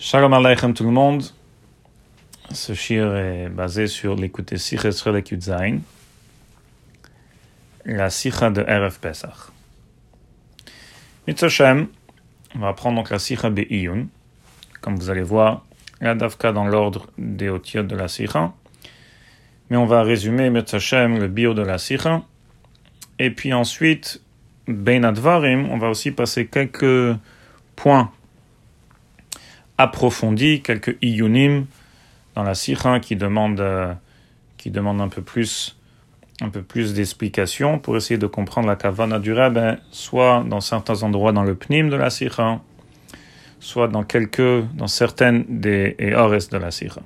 [0.00, 1.24] Shalom Aleichem tout le monde.
[2.52, 5.80] Ce shir est basé sur l'écoute Sicha sur Zain,
[7.84, 9.50] la Sicha de RF Pesach.
[11.26, 11.74] Mitzvah
[12.54, 14.06] on va prendre donc la Sicha Be'iyun,
[14.80, 15.66] comme vous allez voir,
[16.00, 18.52] la Davka dans l'ordre des otiotes de la Sicha.
[19.68, 22.22] Mais on va résumer Mitzvah le bio de la Sicha.
[23.18, 24.22] Et puis ensuite,
[24.68, 27.18] Ben Advarim, on va aussi passer quelques
[27.74, 28.12] points
[29.78, 31.66] approfondi, quelques iyunim
[32.34, 33.94] dans la sikha qui demandent euh,
[34.56, 35.76] qui demande un peu plus
[36.40, 41.02] un peu plus d'explications pour essayer de comprendre la kavana du rabbin, soit dans certains
[41.02, 42.60] endroits dans le pnim de la sikha,
[43.60, 47.00] soit dans quelques, dans certaines des eores de la sikha.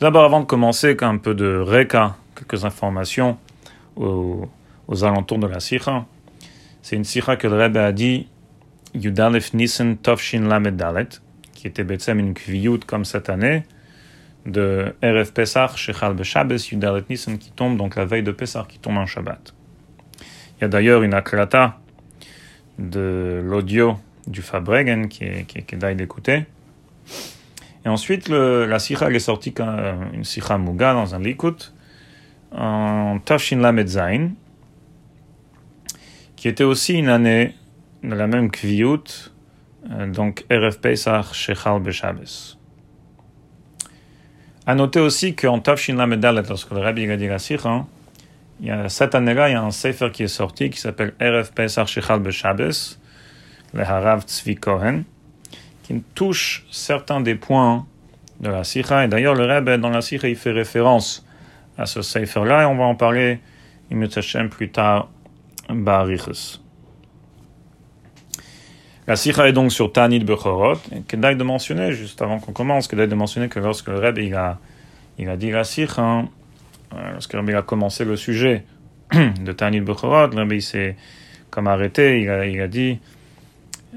[0.00, 3.38] D'abord, avant de commencer, un peu de reka, quelques informations
[3.96, 4.48] aux,
[5.02, 6.06] alentours de la sikha.
[6.82, 8.26] C'est une sikha que le Rebbe a dit
[8.94, 11.08] Yudalef Nissen Tovshin Lamed Dalet,
[11.52, 13.64] qui était Betsem une kviyut comme cette année,
[14.46, 18.78] de RF Pesach, Shechal Beshabes, Yudalef Nissen, qui tombe donc la veille de Pesach, qui
[18.78, 19.54] tombe en Shabbat.
[20.56, 21.78] Il y a d'ailleurs une akrata
[22.78, 26.46] de l'audio du Fabregen qui est, qui, qui est.
[27.84, 31.72] Et ensuite, la sikha est sortie comme une sikha muga dans un likut
[32.52, 34.30] en Tafshin Lamed Zain,
[36.36, 37.54] qui était aussi une année
[38.04, 39.32] de la même kviyut,
[39.90, 42.24] euh, donc RF Pesach Shechal Beshabes.
[44.66, 47.86] À noter aussi qu'en Tafshin Lamedalet, lorsque le Rabbi a dit la Sikha,
[48.60, 51.14] il y a, cette année-là, il y a un sefer qui est sorti qui s'appelle
[51.20, 52.70] RF Pesach Shechal Beshabes,
[53.72, 55.04] le Harav Tzvi Kohen,
[55.82, 57.86] qui touche certains des points
[58.40, 59.04] de la Sikha.
[59.04, 61.26] Et d'ailleurs, le Rabbi, dans la Sikha, il fait référence
[61.76, 63.40] à ce sefer-là, et on va en parler,
[64.50, 65.08] plus tard,
[65.68, 66.63] Barichus.
[69.06, 70.78] La sikha est donc sur Tanit Bechorot.
[71.06, 74.34] Kedai de mentionner, juste avant qu'on commence, Kedai de mentionner que lorsque le Rebbe il
[74.34, 74.58] a,
[75.18, 76.24] il a dit la sikha,
[76.94, 78.64] euh, lorsque le Rebbe a commencé le sujet
[79.12, 80.96] de Tanit Bechorot, le Rebbe s'est
[81.50, 82.98] comme arrêté, il a, il a dit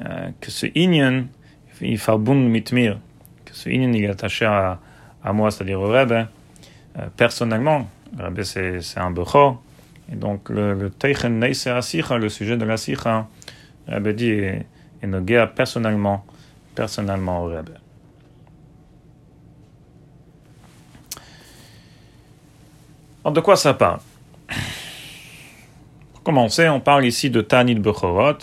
[0.05, 1.23] euh, que ce Inyan,
[1.79, 2.99] il farbun mitmir,
[3.45, 4.77] que ce Inyan il est attaché à,
[5.23, 7.89] à moi, c'est-à-dire au Rebbe, euh, personnellement.
[8.17, 9.61] Le Rebbe c'est un Bechor.
[10.11, 13.27] Et donc le, le Teichen Neise le sujet de la sikha,
[13.87, 14.41] le Rebbe dit
[15.01, 16.25] et Noguea personnellement,
[16.75, 17.77] personnellement au Rebbe.
[23.23, 23.99] Alors de quoi ça parle?
[26.13, 28.37] Pour commencer, on parle ici de Tanit Bechorot,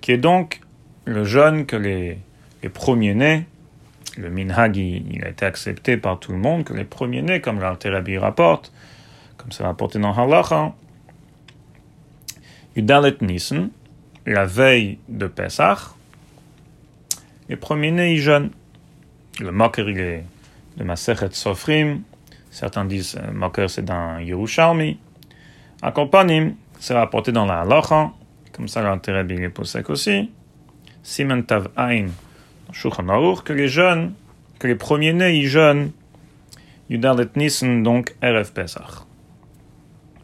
[0.00, 0.60] qui est donc
[1.04, 2.18] le jeune que les,
[2.62, 3.46] les premiers-nés,
[4.18, 8.18] le minhag, il, a été accepté par tout le monde, que les premiers-nés, comme l'Alterabi
[8.18, 8.72] rapporte,
[9.36, 10.74] comme c'est rapporté dans Halacha,
[12.76, 13.70] Yudalet Nissen,
[14.26, 15.78] la veille de Pesach,
[17.48, 18.50] les premiers-nés, ils jeûnent.
[19.40, 20.24] Le moker, il est
[20.76, 22.02] de Masechet Sofrim.
[22.50, 24.98] Certains disent le euh, moker, c'est dans Yerushalmi.
[25.82, 28.12] Accompagné, c'est rapporté dans la Halacha.
[28.52, 30.30] Comme ça, l'intérêt bien est posé aussi.
[31.02, 32.06] Simen Tav Ain,
[32.70, 34.14] que les jeunes,
[34.58, 35.90] que les premiers-nés, ils jeûnent.
[36.88, 39.06] Yudalet Nissen, donc RF Pesach.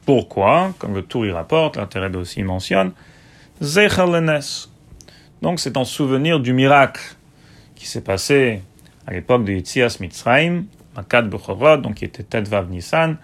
[0.04, 0.72] Pourquoi?
[0.78, 2.92] Comme le Tour y rapporte, l'intérêt aussi mentionne,
[5.42, 7.16] donc c'est en souvenir du miracle
[7.74, 8.62] qui s'est passé
[9.06, 10.64] à l'époque de Yitzias Mitzrayim,
[10.94, 13.16] Makat Bechorot, donc qui était Tedvav Nissan,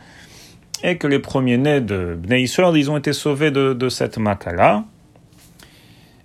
[0.83, 4.85] et que les premiers-nés de Bnei Israël, ils ont été sauvés de, de cette Makala.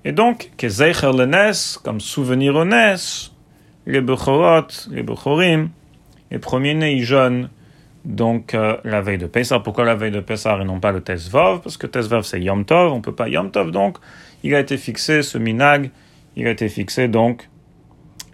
[0.06, 1.12] Et donc, que Zeicher
[1.84, 2.66] comme souvenir au
[3.86, 5.70] les Bechorot, les Bechorim,
[6.32, 7.50] les premiers-nés, ils jeûnent
[8.10, 9.60] donc euh, la veille de Pessah.
[9.60, 12.66] Pourquoi la veille de Pessah et non pas le Tesvav Parce que Tesvav c'est Yom
[12.66, 13.98] Tov, on peut pas Yom Tov, donc
[14.44, 15.92] il a été fixé, ce minag,
[16.36, 17.48] il a été fixé donc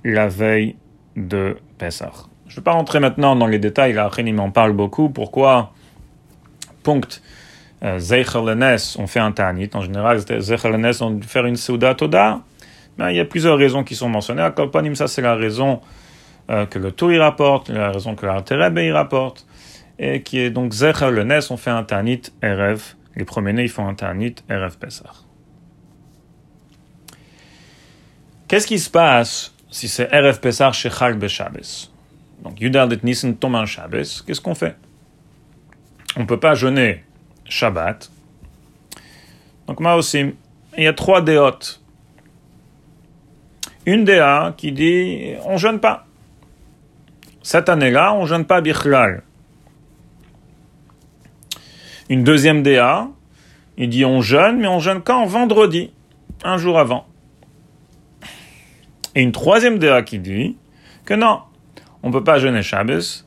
[0.06, 0.78] la veille
[1.18, 2.12] de Pessah.
[2.48, 5.10] Je ne vais pas rentrer maintenant dans les détails, là, il m'en parle beaucoup.
[5.10, 5.74] Pourquoi
[6.84, 7.22] Punct.
[7.84, 8.00] Euh,
[8.98, 9.70] on fait un tanit.
[9.74, 12.42] En général, Zeichel on fait faire une Seuda Toda.
[12.98, 14.42] Mais il y a plusieurs raisons qui sont mentionnées.
[14.42, 14.54] À
[14.94, 15.82] ça c'est la raison
[16.50, 19.46] euh, que le Tour y rapporte, la raison que l'Arterebe y rapporte
[20.00, 22.96] et qui est donc Zecher le Nes, on fait un Tanit Erev.
[23.16, 25.26] Les premiers-nés, ils font un Tanit Erev Pesach.
[28.48, 31.88] Qu'est-ce qui se passe si c'est Erev Pesach chez Chag Beshabes
[32.44, 34.76] Donc Yudal et Nissen tombe un Shabbos, qu'est-ce qu'on fait?
[36.16, 37.04] On ne peut pas jeûner
[37.46, 38.10] Shabbat.
[39.68, 40.34] Donc moi aussi,
[40.78, 41.82] il y a trois déotes.
[43.86, 46.06] Une déa qui dit on jeûne pas.
[47.42, 49.24] Cette année-là, on jeûne pas Bichlal.
[52.10, 53.08] Une deuxième DA,
[53.78, 55.26] il dit on jeûne, mais on jeûne quand?
[55.26, 55.92] Vendredi.
[56.44, 57.06] un jour avant.
[59.16, 60.58] Et une troisième déa qui dit
[61.06, 61.40] que non,
[62.04, 63.26] on ne peut pas jeûner Shabbos,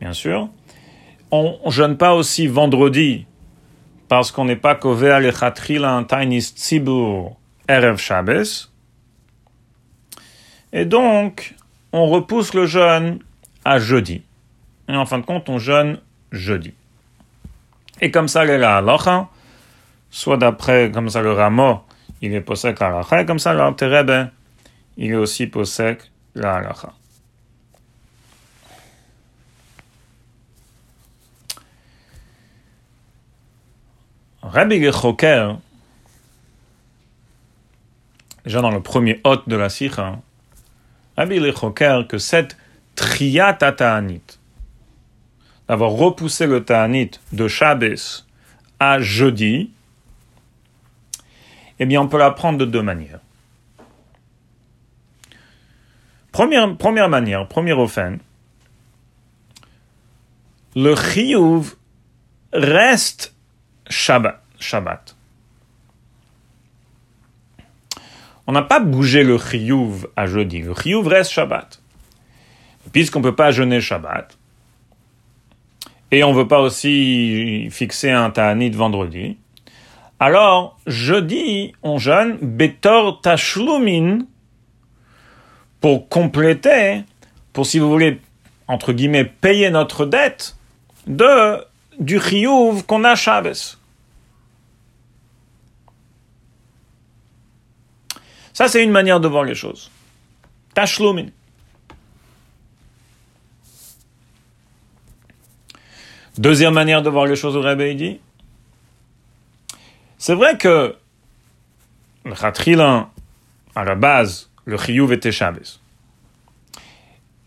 [0.00, 0.48] bien sûr.
[1.30, 3.26] On ne jeûne pas aussi vendredi,
[4.08, 5.32] parce qu'on n'est pas couvert les
[5.84, 7.36] un tainis tzibur
[7.68, 8.70] erev Shabbos.
[10.72, 11.54] Et donc,
[11.92, 13.18] on repousse le jeûne
[13.64, 14.22] à jeudi.
[14.88, 15.98] Et en fin de compte, on jeûne
[16.30, 16.74] jeudi.
[18.00, 19.28] Et comme ça, la halacha,
[20.10, 21.82] soit d'après, comme ça, le ramo,
[22.20, 24.26] il est possèque la halacha, et comme ça, le
[24.96, 26.92] il est aussi possèque la halacha.
[34.42, 35.58] Rabbi Gechoker,
[38.44, 40.18] déjà dans le premier hôte de la Sikha,
[41.16, 42.56] Rabbi Gechoker, que cette
[42.94, 44.22] triat ta'anit,
[45.68, 48.26] d'avoir repoussé le ta'anit de Shabbos
[48.80, 49.70] à jeudi,
[51.78, 53.20] eh bien, on peut l'apprendre de deux manières.
[56.32, 58.18] Première, première manière, premier offen,
[60.74, 61.76] le chiyuv
[62.52, 63.34] reste
[63.88, 64.42] Shabbat.
[64.58, 65.16] Shabbat.
[68.46, 70.62] On n'a pas bougé le chiyuv à jeudi.
[70.62, 71.80] Le chiyuv reste Shabbat.
[72.92, 74.36] Puisqu'on ne peut pas jeûner Shabbat,
[76.14, 79.36] et on ne veut pas aussi fixer un ta'anit vendredi,
[80.20, 84.20] alors jeudi, on jeûne betor tashlumin
[85.80, 87.02] pour compléter,
[87.52, 88.20] pour si vous voulez,
[88.68, 90.56] entre guillemets, payer notre dette
[91.08, 91.64] de
[91.98, 93.76] du chiyuv qu'on a Shabbos.
[98.52, 99.90] Ça, c'est une manière de voir les choses.
[100.74, 101.26] Tashlumin.
[106.38, 108.18] Deuxième manière de voir les choses, au Rebbe dit,
[110.18, 110.96] c'est vrai que
[112.24, 113.08] le Khatrilin,
[113.74, 115.80] à la base, le Chiyuv était Shabbos.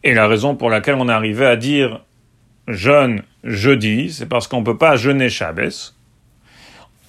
[0.04, 2.02] Et la raison pour laquelle on est arrivé à dire
[2.68, 5.94] jeûne jeudi, c'est parce qu'on ne peut pas jeûner Shabbos.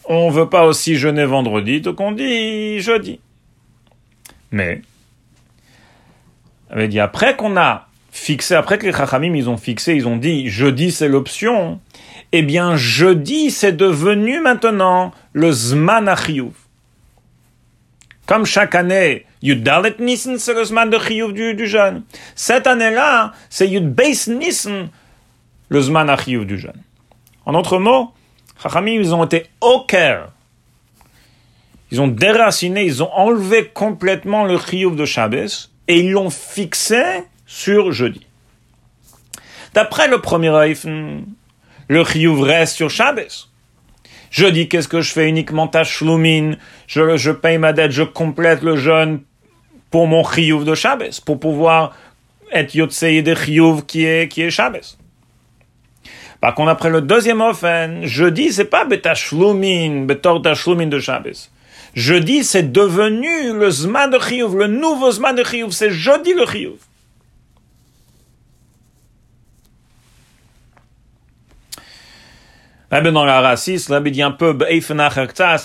[0.07, 3.21] On ne veut pas aussi jeûner vendredi, donc on dit jeudi.
[4.51, 4.83] Mais,
[6.71, 7.88] avait dit après qu'on a
[8.19, 11.81] fixé, après que les Chachamim ils ont fixé, ils ont dit jeudi c'est l'option,
[12.33, 16.53] eh bien jeudi c'est devenu maintenant le Zman Achiyuv.
[18.27, 22.03] Comme chaque année, Yud Dalet Nissen c'est le Zman de Chiyuv du, du jeûne.
[22.35, 24.89] Cette année-là, c'est Yud Beis Nissen
[25.69, 26.83] le Zman Achiyuv du jeûne.
[27.47, 28.13] En d'autres mots,
[28.63, 30.33] Chachamim ils ont été au cœur
[31.91, 37.03] ils ont déraciné, ils ont enlevé complètement le chiyuv de Shabbos et ils l'ont fixé
[37.49, 38.25] sur jeudi.
[39.75, 41.25] D'après le premier Reifen,
[41.89, 43.49] le chiyuv reste sur Shabbos.
[44.31, 46.53] Jeudi, qu'est-ce que je fais uniquement ta shlumin,
[46.87, 49.23] je, je paye ma dette, je complète le jeûne
[49.91, 51.97] pour mon chiyuv de Shabbos, pour pouvoir
[52.53, 54.99] être yotsei de chiyuv qui est, qui est Shabbos.
[56.43, 61.49] Par contre, après le deuxième offen, jeudi, c'est pas betashlumin, betor tashlumin de Shabbos.
[61.95, 66.45] Jeudi, c'est devenu le Zman de Chiyuv, le nouveau Zman de Chiyuv, c'est jeudi le
[66.45, 66.88] Chiyuv.
[72.91, 74.57] Rabbi dans la raciste, Rabbi dit un peu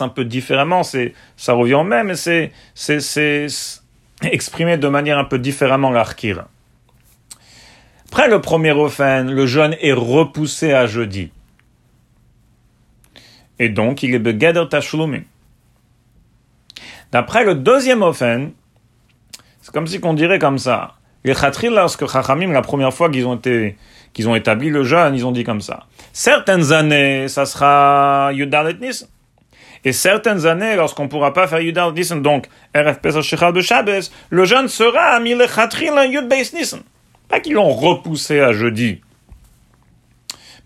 [0.01, 3.47] un peu différemment, c'est, ça revient au même, mais c'est, c'est,
[4.21, 6.45] exprimé de manière un peu différemment l'arkir.
[8.07, 11.31] Après le premier ofen, le jeûne est repoussé à jeudi.
[13.57, 15.21] Et donc, il est begader tashlumin.
[17.11, 18.51] D'après le deuxième offen,
[19.61, 20.95] c'est comme si qu'on dirait comme ça.
[21.23, 23.77] Les Khatril, lorsque Chachamim, la première fois qu'ils ont été,
[24.13, 25.85] qu'ils ont établi le jeûne, ils ont dit comme ça.
[26.11, 29.07] Certaines années, ça sera Yudalet Nissen.
[29.85, 34.11] Et certaines années, lorsqu'on ne pourra pas faire Yudalet Nissen, donc RF Pesach de Shabbos,
[34.29, 36.81] le jeûne sera mis le Khatril Yud Beis Nissen.
[37.29, 39.01] Pas qu'ils l'ont repoussé à jeudi.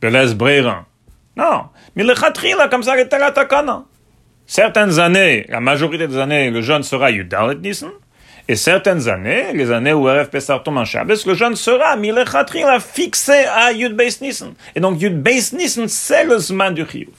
[0.01, 0.85] Belez Brerin.
[1.35, 1.63] Non.
[1.95, 3.83] Mais le Khatril, comme ça, takana.
[4.45, 7.89] Certaines années, la majorité des années, le jeûne sera Yudalet Nissen.
[8.49, 12.61] Et certaines années, les années où RF Pessar tombe en Shabbos, le jeûne sera Milechatri
[12.61, 14.53] l'a fixé à Yud Beis Nissen.
[14.75, 17.09] Et donc Yud Beis Nissen, c'est le Zman du Chiyuv.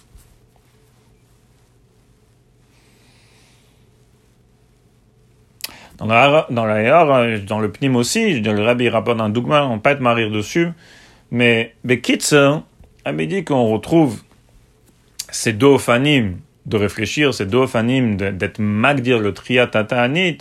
[5.98, 9.90] Dans la, dans la dans le Pnim aussi, le Rabbi rapporte un dogma, on peut
[9.90, 10.68] être marrir dessus,
[11.32, 12.60] mais Bekitzer
[13.04, 14.22] avait dit qu'on retrouve
[15.30, 15.76] ces deux
[16.66, 20.38] de réfléchir, c'est d'ofanim, d'être magdir le triatatanit,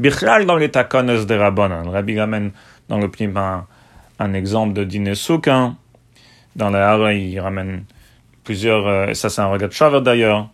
[0.00, 1.84] bichlal dans les takones de Rabbanan.
[1.84, 2.50] Le Rabbi ramène
[2.88, 3.66] dans le petit un,
[4.18, 5.76] un exemple de dîner soukin.
[6.56, 7.84] Dans la Hara, il ramène
[8.42, 10.48] plusieurs, euh, ça c'est un Ragat Shaver d'ailleurs,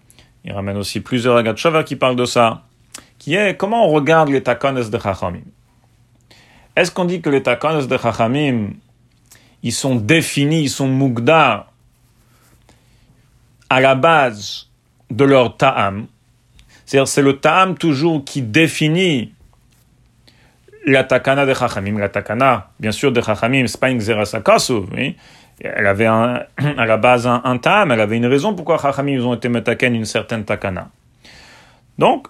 [0.45, 2.65] il ramène aussi plusieurs Ragat Shaver qui parlent de ça.
[3.19, 5.41] qui est comment on regarde les takones de Chachamim?
[6.75, 8.71] Est-ce qu'on dit que les takones de Chachamim,
[9.63, 11.73] ils sont définis, ils sont mugdar
[13.71, 14.69] à la base
[15.11, 16.07] de leur ta'am?
[16.85, 19.33] C'est-à-dire, c'est le ta'am toujours qui définit
[20.87, 21.99] la takana de Chachamim.
[21.99, 24.01] La takana, bien sûr, de Chachamim, c'est pas une
[25.61, 26.43] elle avait un,
[26.77, 29.95] à la base un, tam, elle avait une raison pourquoi Chachamim ils ont été metaken
[29.95, 30.91] une certaine takana.
[31.99, 32.29] Donc,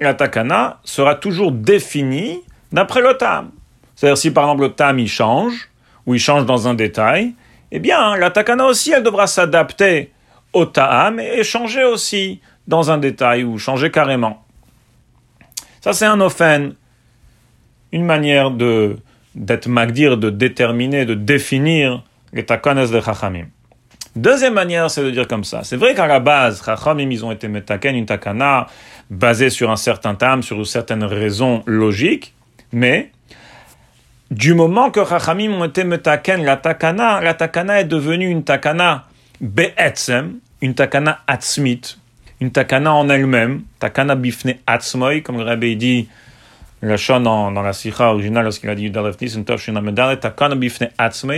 [0.00, 3.50] la takana sera toujours définie d'après le tam.
[3.94, 5.70] C'est-à-dire si par exemple le tam il change,
[6.06, 7.34] ou il change dans un détail,
[7.70, 10.12] eh bien la takana aussi elle devra s'adapter
[10.52, 14.42] au tam et changer aussi dans un détail ou changer carrément.
[15.80, 16.74] Ça c'est un ofen,
[17.94, 18.96] une manière de
[19.36, 23.46] d'être magdir, de déterminer, de définir les takones de Chachamim.
[24.14, 25.62] Deuxième manière, c'est de dire comme ça.
[25.64, 28.68] C'est vrai qu'à la base, Chachamim, ils ont été metaken, une takana,
[29.10, 32.34] basée sur un certain tam, sur certaines raisons logiques,
[32.72, 33.10] mais
[34.30, 39.06] du moment que Chachamim ont été metaken, la takana, la takana est devenue une takana
[39.40, 41.96] be'etzem, une takana atzmit,
[42.40, 46.08] une takana en elle-même, takana bifne atzmoy, comme le rabbi dit,
[46.84, 48.92] la dans, dans la sikha originale lorsqu'il a dit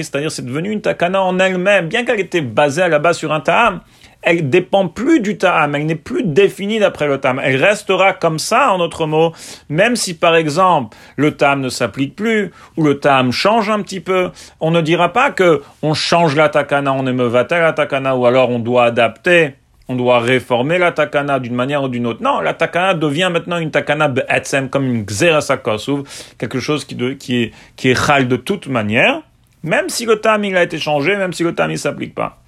[0.03, 3.33] c'est-à-dire c'est devenu une takana en elle-même, bien qu'elle était basée à la base sur
[3.33, 3.81] un ta'am,
[4.23, 8.39] elle dépend plus du ta'am, elle n'est plus définie d'après le ta'am, elle restera comme
[8.39, 9.33] ça en autre mot,
[9.69, 14.01] même si par exemple le ta'am ne s'applique plus, ou le ta'am change un petit
[14.01, 18.27] peu, on ne dira pas que on change la takana, on émeuvatel la takana, ou
[18.27, 19.55] alors on doit adapter
[19.89, 22.23] on doit réformer la takana d'une manière ou d'une autre.
[22.23, 26.05] Non, la takana devient maintenant une takana be'etzem, comme une xerasakosouv,
[26.39, 29.23] quelque chose qui, de, est, qui est chal de toute manière,
[29.63, 32.39] même si le tam il a été changé, même si le tam il s'applique pas.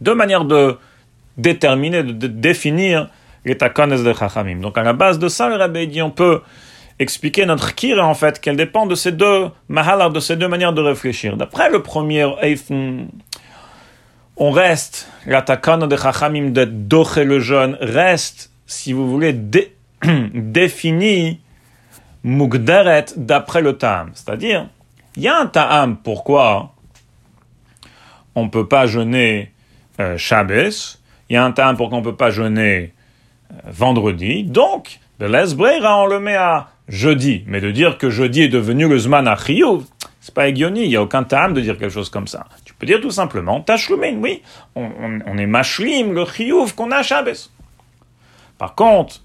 [0.00, 0.76] Deux manières de
[1.38, 3.08] déterminer, de, définir
[3.44, 4.60] les takanas de chachamim.
[4.60, 6.42] Donc à la base de ça, le rabbi dit, on peut
[6.98, 10.72] expliquer notre kira en fait, qu'elle dépend de ces deux mahalar, de ces deux manières
[10.72, 11.36] de réfléchir.
[11.36, 12.26] D'après le premier
[14.38, 19.32] on reste, la de Chachamim de Doche le jeune reste, si vous voulez,
[20.02, 21.40] défini
[22.24, 24.10] Mugderet d'après le Ta'am.
[24.14, 24.68] C'est-à-dire,
[25.16, 26.74] il y a un Ta'am, pourquoi
[28.34, 29.52] on ne peut pas jeûner
[30.00, 32.92] euh, Shabbos, il y a un Ta'am pourquoi on ne peut pas jeûner
[33.50, 37.42] euh, vendredi, donc, de l'Esbreira, on le met à jeudi.
[37.46, 39.84] Mais de dire que jeudi est devenu le Zman Achiyuv,
[40.20, 42.46] c'est pas égioni, il n'y a aucun Ta'am de dire quelque chose comme ça
[42.78, 44.42] peut dire tout simplement Tashlumin, oui,
[44.74, 44.90] on,
[45.26, 47.02] on, est mashlim, le chiyuv qu'on a.
[48.58, 49.20] Par contre,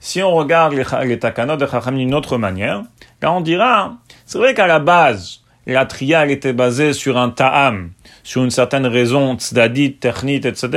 [0.00, 2.82] si on regarde les, les de Chacham d'une autre manière,
[3.22, 3.96] là on dira,
[4.26, 7.90] c'est vrai qu'à la base, la triale était basée sur un ta'am,
[8.22, 10.68] sur une certaine raison tzadit, technit, etc.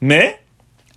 [0.00, 0.38] Mais,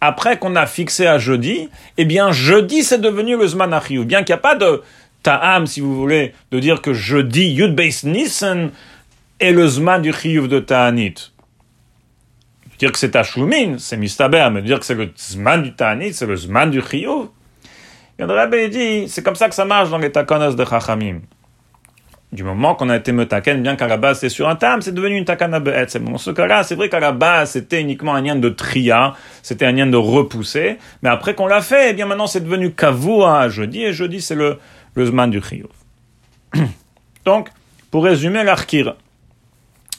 [0.01, 4.34] après qu'on a fixé à jeudi, eh bien, jeudi, c'est devenu le Zman Bien qu'il
[4.34, 4.84] n'y a pas de
[5.24, 8.69] ta'am, si vous voulez, de dire que jeudi, Yud Beis Nissen,
[9.39, 11.32] et le Zman du Chiyuv de Ta'anit.
[12.80, 16.25] Dire que c'est Ashlumin, c'est Mistaber, mais dire que c'est le Zman du Ta'anit, c'est
[16.25, 17.27] le Zman du Chiyuv.
[18.18, 21.20] Le Rabbi dit, c'est comme ça que ça marche dans les takonas de Chachamim.
[22.32, 24.94] Du moment qu'on a été metaken, bien qu'à la base c'est sur un tam, c'est
[24.94, 25.88] devenu une takana be'et.
[26.00, 29.65] Dans ce cas-là, c'est vrai qu'à la base c'était uniquement un lien de tria, c'était
[29.65, 33.48] un lien de repousser, mais après qu'on l'a fait, eh bien maintenant c'est devenu kavua
[33.50, 34.58] jeudi, et jeudi c'est le,
[34.96, 35.68] le zman du chiyuv.
[37.25, 37.50] Donc,
[37.89, 38.96] pour résumer, l'arkir,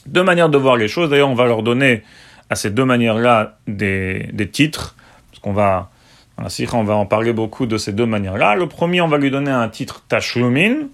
[0.07, 1.09] deux manières de voir les choses.
[1.09, 2.03] D'ailleurs, on va leur donner
[2.49, 4.95] à ces deux manières-là des, titres,
[5.29, 5.89] parce qu'on va,
[6.37, 8.55] dans la on va en parler beaucoup de ces deux manières-là.
[8.55, 10.87] Le premier, on va lui donner un titre Tashlumin,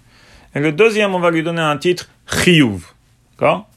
[0.56, 2.86] et le deuxième, on va lui donner un titre Chiyuv.
[3.32, 3.68] D'accord?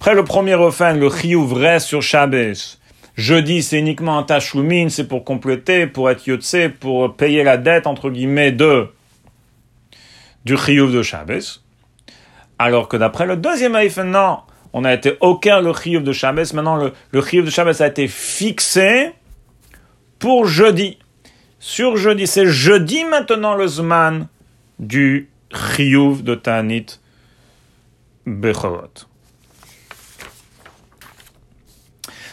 [0.00, 2.78] Après le premier refrain, le Chiyuv reste sur Shabbos.
[3.16, 7.88] Jeudi, c'est uniquement un Tashlumin, c'est pour compléter, pour être Yotse, pour payer la dette,
[7.88, 8.88] entre guillemets, de
[10.44, 11.60] du Chiyuv de Shabbos.
[12.58, 14.40] Alors que d'après le deuxième Haïf, non,
[14.72, 16.54] on a été aucun le chiyuv de Shabbos.
[16.54, 19.12] Maintenant, le, le de Shabbos a été fixé
[20.18, 20.98] pour jeudi.
[21.60, 24.28] Sur jeudi, c'est jeudi maintenant le Zman
[24.78, 27.00] du chiyuv de Tanit
[28.26, 29.06] Bechorot.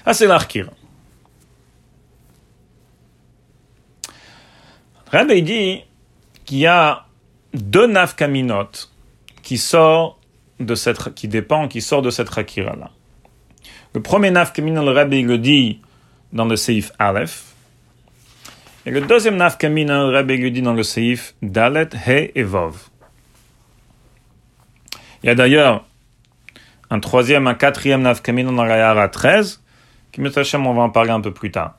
[0.05, 0.69] Ah, c'est l'Arkir.
[5.11, 5.81] Rabbi dit
[6.45, 7.05] qu'il y a
[7.53, 8.89] deux nafkaminot
[9.45, 10.19] qui sort
[10.59, 12.89] de cette, qui dépend, qui sort de cette rakira là.
[13.93, 15.79] Le premier naf le Rabbi le dit
[16.33, 17.53] dans le Seif Aleph.
[18.85, 22.89] Et le deuxième naf le Rabbi le dit dans le Seif Dalet, He et Vov.
[25.23, 25.85] Il y a d'ailleurs
[26.89, 29.61] un troisième, un quatrième naf dans la Yara 13,
[30.11, 31.75] qui on va en parler un peu plus tard.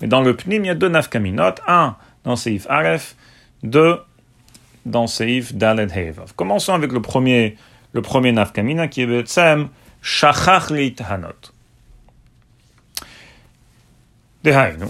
[0.00, 1.08] Mais dans le Pnim, il y a deux naf
[1.66, 3.16] Un dans Seif Aref,
[3.62, 4.00] deux
[4.86, 6.32] dans Seif Dalet Hevav.
[6.34, 7.56] Commençons avec le premier,
[7.92, 9.68] le premier nafkamina qui est Betsem
[10.00, 11.52] Shachach Hanot.
[14.44, 14.86] Dehainu.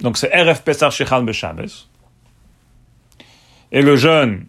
[0.00, 1.70] Donc c'est RF Pesar Shechal Beshabes.
[3.72, 4.46] Et le jeûne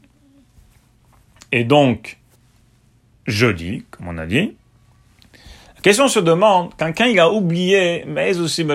[1.51, 2.17] est donc
[3.27, 4.55] jeudi, comme on a dit.
[5.75, 8.65] La question se demande, quelqu'un il a oublié, mais aussi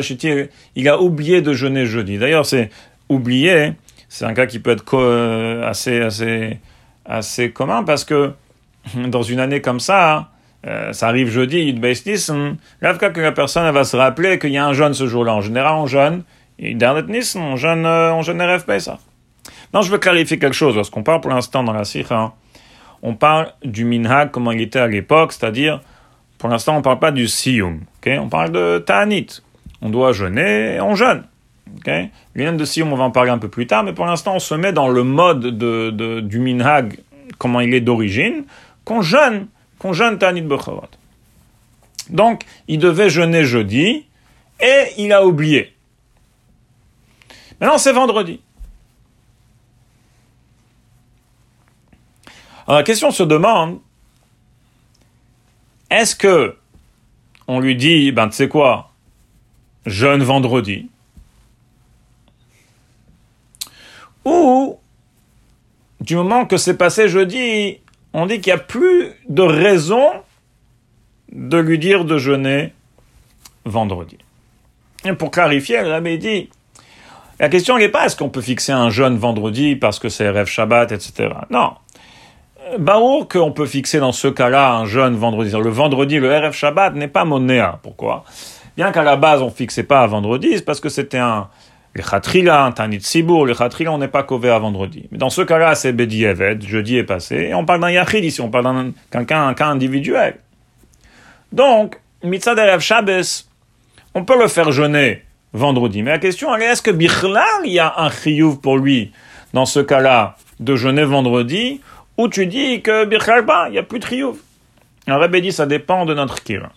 [0.76, 2.18] il a oublié de jeûner jeudi.
[2.18, 2.71] D'ailleurs, c'est
[3.09, 3.75] oublié,
[4.12, 6.59] c'est un cas qui peut être euh, assez, assez,
[7.07, 8.33] assez commun parce que
[8.95, 10.28] dans une année comme ça,
[10.66, 14.59] euh, ça arrive jeudi, il Nissen, grave que la personne va se rappeler qu'il y
[14.59, 15.33] a un jeûne ce jour-là.
[15.33, 16.25] En général, on jeûne,
[16.61, 18.99] Dalet Nissen, on jeûne, euh, on jeûne RFP, ça.
[19.73, 20.76] Non, je veux clarifier quelque chose.
[20.76, 22.35] Lorsqu'on parle pour l'instant dans la Sikha,
[23.00, 25.81] on parle du Minhag, comment il était à l'époque, c'est-à-dire,
[26.37, 29.40] pour l'instant, on ne parle pas du Siyum, on parle de Ta'anit.
[29.81, 31.25] On doit jeûner, et on jeûne.
[31.79, 32.11] Okay?
[32.35, 34.55] De Siyum, on va en parler un peu plus tard, mais pour l'instant, on se
[34.55, 36.99] met dans le mode de, de, du Minhag,
[37.38, 38.45] comment il est d'origine,
[38.85, 39.49] qu'on jeûne
[39.83, 40.88] qu'on jeûne Tanit Bechorot.
[42.09, 44.07] Donc, il devait jeûner jeudi
[44.61, 45.75] et il a oublié.
[47.61, 48.41] Maintenant, c'est vendredi.
[52.69, 53.81] Alors, la question se demande
[55.91, 56.57] est-ce que
[57.49, 58.93] on lui dit, ben, tu sais quoi,
[59.85, 60.88] jeûne vendredi
[64.25, 64.79] Ou,
[66.00, 67.79] du moment que c'est passé jeudi,
[68.12, 70.11] on dit qu'il n'y a plus de raison
[71.33, 72.75] de lui dire de jeûner
[73.64, 74.19] vendredi.
[75.05, 76.50] Et pour clarifier, l'abbé dit,
[77.41, 80.47] la question n'est pas est-ce qu'on peut fixer un jeûne vendredi parce que c'est rêve
[80.47, 81.31] Shabbat, etc.
[81.50, 81.73] Non.
[82.79, 85.50] Baour qu'on peut fixer dans ce cas-là un jeûne vendredi.
[85.50, 87.81] Le vendredi, le RF Shabbat n'est pas monéa.
[87.83, 88.25] Pourquoi?
[88.76, 91.49] Bien qu'à la base on fixait pas à vendredi, c'est parce que c'était un,
[91.94, 95.08] les chatrila, un tanit sibour, les chatrila, on n'est pas couvert à vendredi.
[95.10, 98.25] Mais dans ce cas-là, c'est bedi eved, jeudi est passé, et on parle d'un yachid
[98.25, 100.36] ici, on parle d'un quelqu'un, un cas individuel.
[101.52, 103.45] Donc, mitzad erev Shabbos,
[104.14, 106.02] on peut le faire jeûner vendredi.
[106.02, 109.12] Mais la question, est, est-ce que bichlal, il y a un chiyuv pour lui,
[109.52, 111.80] dans ce cas-là, de jeûner vendredi,
[112.17, 114.36] ou tu dis que bichlal il n'y a plus de chiyuv?
[115.06, 116.71] Un Rebbe dit, ça dépend de notre kira.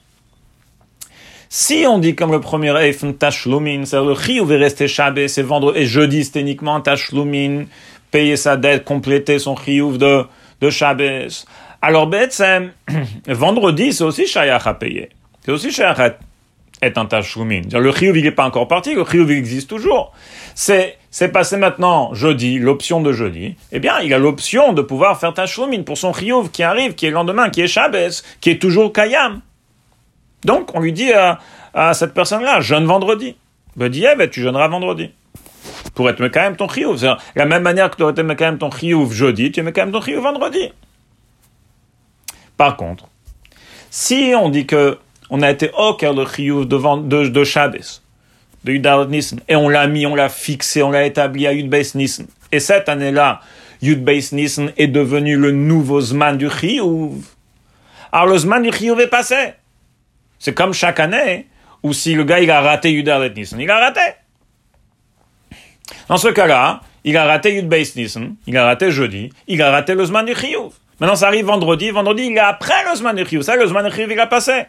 [1.49, 5.43] Si on dit comme le premier Eifen Tashlumin, c'est le chiyuv est resté Shabbat, c'est
[5.43, 7.65] vendredi, et jeudi c'était uniquement Tashlumin,
[8.11, 10.23] payer sa dette, compléter son chiyuv de,
[10.61, 11.45] de Shabbos.
[11.81, 12.61] Alors, c'est
[13.27, 15.09] vendredi, c'est aussi Shayach à payer.
[15.43, 16.17] C'est aussi Shayach à
[16.81, 17.61] être un Tashlumin.
[17.71, 20.13] Le chiyuv, il n'est pas encore parti, le chiyuv existe toujours.
[20.55, 23.55] C'est, c'est passé maintenant jeudi, l'option de jeudi.
[23.71, 27.05] Eh bien, il a l'option de pouvoir faire Tashlumin pour son chiyuv qui arrive, qui
[27.05, 29.41] est le lendemain, qui est Shabbos, qui est toujours Kayam.
[30.45, 33.35] Donc, on lui dit à, cette personne-là, jeûne vendredi.
[33.75, 35.11] Ben, dit, eh ben, tu jeûneras vendredi.
[35.95, 36.97] Pour être quand même ton chiyuv.
[36.97, 39.73] C'est la même manière que tu aurais été quand même ton chiyuv jeudi, tu mets
[39.73, 40.71] quand même ton chiyuv vendredi.
[42.57, 43.07] Par contre,
[43.89, 44.97] si on dit que
[45.29, 48.01] on a été au cœur le chiyuv de, de, de Shabbos,
[48.63, 51.69] de Yud Nissen, et on l'a mis, on l'a fixé, on l'a établi à Yud
[51.69, 53.41] Beis Nissen, et cette année-là,
[53.81, 57.25] Yud Beis Nissen est devenu le nouveau Zman du chiyuv.
[58.11, 59.53] Alors le Zman du chiyuv est passé.
[60.45, 61.47] C'est comme chaque année
[61.81, 63.99] où si le gars il a raté Yudah et Nissen, il a raté.
[66.07, 69.71] Dans ce cas-là, il a raté Yud Beis Nissen, il a raté jeudi, il a
[69.71, 70.69] raté le Zman du Chiyuv.
[70.99, 73.41] Maintenant, ça arrive vendredi, vendredi, il est après le Zman du Chiyuv.
[73.41, 74.65] Ça, le Zman du il a passé.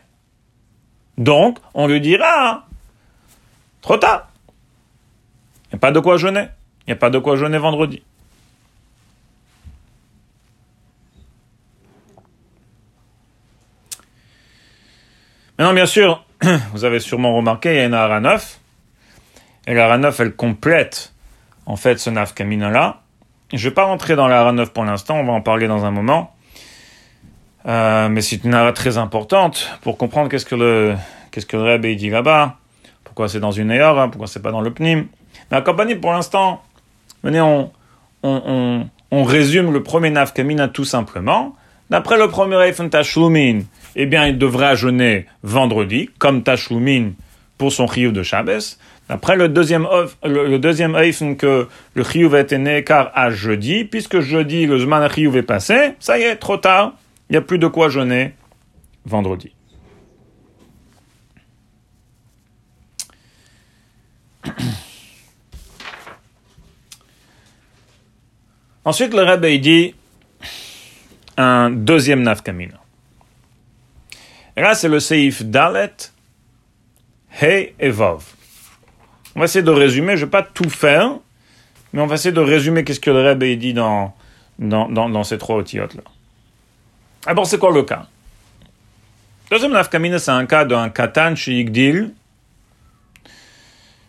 [1.19, 2.65] Donc, on lui dira,
[3.83, 4.31] trop tard.
[5.67, 6.47] Il n'y a pas de quoi jeûner.
[6.87, 8.03] Il n'y a pas de quoi jeûner vendredi.
[15.59, 16.23] Maintenant, bien sûr,
[16.75, 18.61] vous avez sûrement remarqué, il y a une Ara 9.
[19.69, 21.15] Et la Ara 9, elle complète,
[21.65, 23.01] en fait, ce Naf Kamina-là.
[23.53, 25.67] Je ne vais pas rentrer dans la Ara 9 pour l'instant, on va en parler
[25.67, 26.35] dans un moment.
[27.67, 30.95] Euh, mais c'est une Ara très importante pour comprendre qu'est-ce que le,
[31.31, 32.57] qu'est-ce que le Rebbe dit là-bas.
[33.03, 35.07] Pourquoi c'est dans une Eora, pourquoi c'est pas dans le Pnim.
[35.51, 36.63] Mais à compagnie, pour l'instant,
[37.23, 37.73] venez, on,
[38.23, 41.57] on, on, résume le premier Naf Kamina tout simplement.
[41.89, 43.61] D'après le premier Eifen Tashlumin,
[43.99, 47.13] eh bien, il devra jeûner vendredi, comme Tashlumin
[47.59, 48.79] pour son chiyuv de Shabbos.
[49.09, 49.87] Après le deuxième
[50.59, 50.97] deuxième
[51.37, 55.43] que le chiyuv a été né car à jeudi, puisque jeudi le zman chiyuv est
[55.43, 56.93] passé, ça y est, trop tard,
[57.31, 58.35] il n'y a plus de quoi jeûner
[59.05, 59.53] vendredi.
[68.85, 69.95] Ensuite, le rabbi dit
[71.37, 72.86] un deuxième nafkamina.
[74.57, 75.93] Et là, c'est le Seif Dalet,
[77.43, 78.25] He et Vav.
[79.35, 81.19] On va essayer de résumer, je ne vais pas tout faire,
[81.93, 84.15] mais on va essayer de résumer qu'est-ce que le Rebbe dit dans,
[84.59, 86.03] dans, dans, ces trois otiotes-là.
[87.27, 88.07] Alors, c'est quoi le cas?
[89.51, 92.13] Deuxième nafkamina, c'est un cas d'un katan shigdil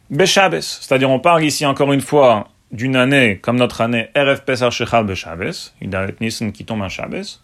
[0.09, 0.61] beshabes.
[0.61, 5.05] C'est-à-dire, on parle ici encore une fois d'une année comme notre année RF Pesar Shechal
[5.05, 7.41] Beshabes, Yudalet Nissen qui tombe un Shabbos.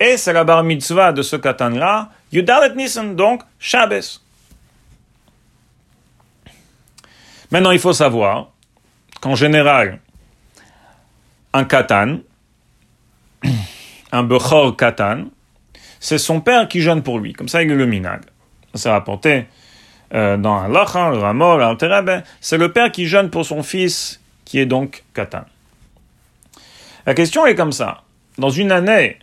[0.00, 4.20] Et c'est la bar mitzvah de ce katan-là, Yudalet Nissen, donc Shabbos.
[7.50, 8.48] Maintenant, il faut savoir
[9.20, 10.00] qu'en général,
[11.52, 12.18] un katan,
[14.12, 15.26] un bechor katan,
[16.00, 17.32] c'est son père qui jeûne pour lui.
[17.32, 18.22] Comme ça, il est le minag.
[18.74, 19.46] Ça rapporté
[20.12, 21.76] euh, dans un lachan, le ramor,
[22.40, 25.44] c'est le père qui jeûne pour son fils, qui est donc katan.
[27.06, 28.02] La question est comme ça.
[28.38, 29.18] Dans une année,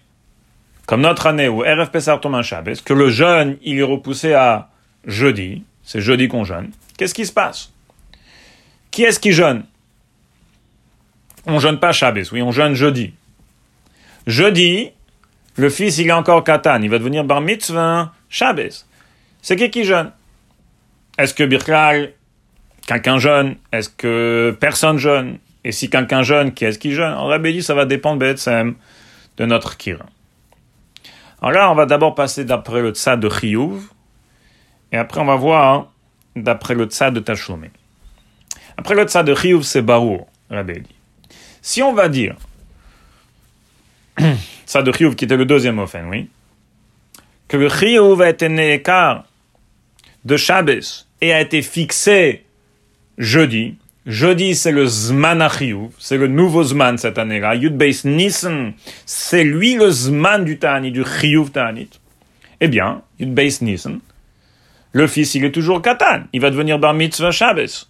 [0.86, 4.70] comme notre année où RF Pesar tombe Shabbos, que le jeûne, il est repoussé à
[5.06, 7.72] jeudi, c'est jeudi qu'on jeûne, qu'est-ce qui se passe?
[8.92, 9.64] Qui est-ce qui jeûne?
[11.46, 13.14] On jeûne pas Shabbos, oui, on jeûne jeudi.
[14.28, 14.92] Jeudi,
[15.56, 18.86] le fils, il est encore katan, il va devenir bar mitzvah Shabbos.
[19.42, 20.12] C'est qui qui jeûne?
[21.18, 22.14] Est-ce que Birkal,
[22.86, 23.56] quelqu'un jeûne?
[23.72, 25.40] Est-ce que personne jeûne?
[25.64, 27.14] Et si quelqu'un jeûne, qui est-ce qui jeûne?
[27.14, 30.06] On Rabbi dit ça va dépendre de notre kira.
[31.42, 33.90] Alors là, on va d'abord passer d'après le tzad de Chiyuv,
[34.92, 35.92] et après on va voir
[36.36, 37.70] d'après le tzad de Tashlomi.
[38.78, 40.96] Après le tzad de Chiyuv, c'est Barou, Rabbi dit.
[41.62, 42.36] Si on va dire
[44.66, 46.30] ça de Chiyuv qui était le deuxième offen, oui.
[47.48, 48.82] Que le Chiyuv a été né
[50.24, 52.46] de Shabbos et a été fixé
[53.18, 53.78] jeudi.
[54.08, 57.54] Jeudi, c'est le Zman Chiyuv, c'est le nouveau Zman cette année-là.
[57.54, 58.74] Yud Beis Nissen,
[59.06, 61.90] c'est lui le Zman du Tani, du Chiyuv Tanit.
[62.62, 64.00] Eh bien, Yud Beis Nissen,
[64.92, 66.24] le fils, il est toujours Katan.
[66.34, 67.88] Il va devenir Bar Mitzvah Shabbos.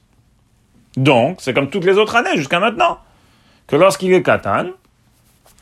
[0.97, 2.99] Donc, c'est comme toutes les autres années jusqu'à maintenant.
[3.67, 4.71] Que lorsqu'il est Katan,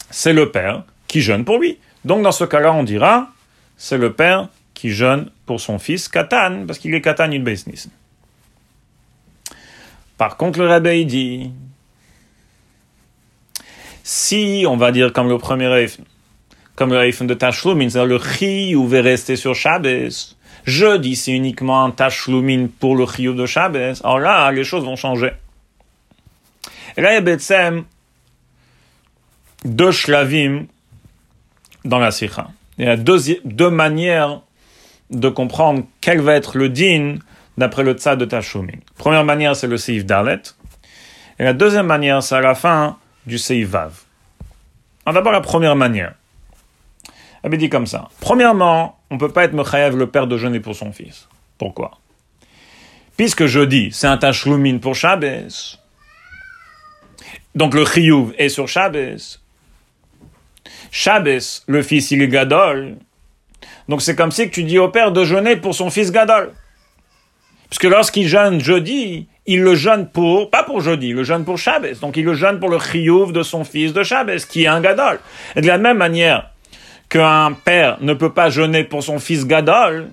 [0.09, 1.77] c'est le père qui jeûne pour lui.
[2.05, 3.29] Donc dans ce cas-là, on dira,
[3.77, 7.89] c'est le père qui jeûne pour son fils Katan, parce qu'il est Katan une business.
[10.19, 11.49] Par contre, le rabbi dit,
[14.03, 16.03] si on va dire comme le premier Reifen,
[16.75, 21.85] comme le Reifen de Tashlumin, c'est-à-dire le Chiyuv va rester sur Shabbos, jeudi c'est uniquement
[21.85, 25.31] un Tashlumin pour le Chiyuv de Shabbos, alors là, les choses vont changer.
[26.97, 27.71] Et là, il y a
[29.63, 30.65] deux shlavim
[31.85, 32.49] dans la sikha.
[32.77, 34.41] Il y a deux, deux manières
[35.11, 37.19] de comprendre quel va être le din
[37.59, 38.79] d'après le tzad de Tashumi.
[38.97, 40.41] Première manière, c'est le seif dalet.
[41.37, 43.93] Et la deuxième manière, c'est à la fin du seif vav.
[45.05, 46.13] d'abord, la première manière.
[47.43, 48.07] Elle dit comme ça.
[48.21, 51.27] Premièrement, on ne peut pas être mechayev le père de jeûner pour son fils.
[51.57, 51.91] Pourquoi?
[53.17, 55.77] Puisque jeudi, c'est un tachloumin pour Shabbos.
[57.55, 59.39] Donc le chiyuv est sur Shabbos.
[60.91, 62.95] Shabbos, le fils, il est gadol.
[63.89, 66.53] Donc c'est comme si tu dis au père de jeûner pour son fils gadol.
[67.69, 71.45] Parce que lorsqu'il jeûne jeudi, il le jeûne pour, pas pour jeudi, il le jeûne
[71.45, 71.99] pour Shabbos.
[72.01, 74.81] Donc il le jeûne pour le chiyuv de son fils de Shabbos, qui est un
[74.81, 75.19] gadol.
[75.55, 76.49] Et de la même manière
[77.09, 80.09] qu'un père ne peut pas jeûner pour son fils gadol,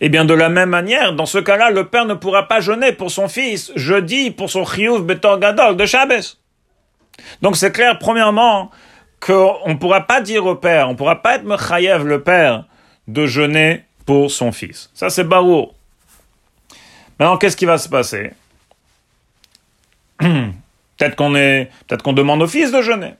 [0.00, 2.92] eh bien, de la même manière, dans ce cas-là, le père ne pourra pas jeûner
[2.92, 6.38] pour son fils jeudi pour son chiyuv betor gadol de Shabbos.
[7.42, 8.70] Donc c'est clair, premièrement,
[9.20, 12.64] qu'on ne pourra pas dire au père, on ne pourra pas être mechayev le père
[13.08, 14.90] de jeûner pour son fils.
[14.94, 15.72] Ça c'est barou.
[17.18, 18.32] Maintenant, qu'est-ce qui va se passer
[20.18, 23.14] Peut-être qu'on est, peut-être qu'on demande au fils de jeûner.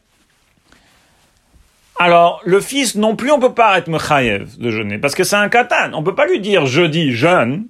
[1.98, 5.36] Alors, le fils non plus, on peut pas être mechayev de jeûner, parce que c'est
[5.36, 5.92] un katan.
[5.94, 7.66] On peut pas lui dire jeudi jeûne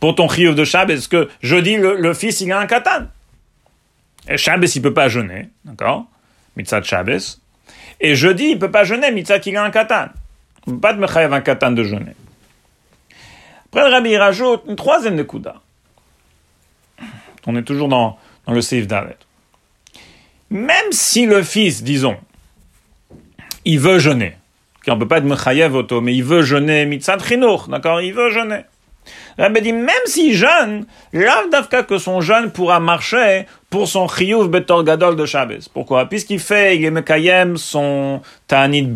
[0.00, 3.06] pour ton chiyuv de Shabbos, parce que jeudi le, fils il a un katan.
[4.28, 6.06] Et Shabbos il peut pas jeûner, d'accord?
[6.56, 7.38] Mitzat Shabbos.
[8.00, 10.08] Et jeudi, il ne peut pas jeûner, mitzat qu'il a un katan.
[10.66, 12.14] Il ne peut pas de mechayev un katan de jeûner.
[13.72, 15.54] Après, le rabbi rajoute une troisième de Kouda.
[17.46, 19.16] On est toujours dans, dans le Seif Dalet.
[20.50, 22.18] Même si le fils, disons,
[23.64, 24.36] il veut jeûner,
[24.86, 28.02] on ne peut pas être mechayev auto, mais il veut jeûner mitzat chinour, d'accord?
[28.02, 28.60] Il veut jeûner.
[29.38, 34.84] Rabbi dit, même s'il jeûne, l'avdavka que son jeûne pourra marcher pour son chiyuv betor
[34.84, 35.68] gadol de Shabbos.
[35.72, 36.06] Pourquoi?
[36.06, 38.88] Puisqu'il fait, il est mekayem son ta'anit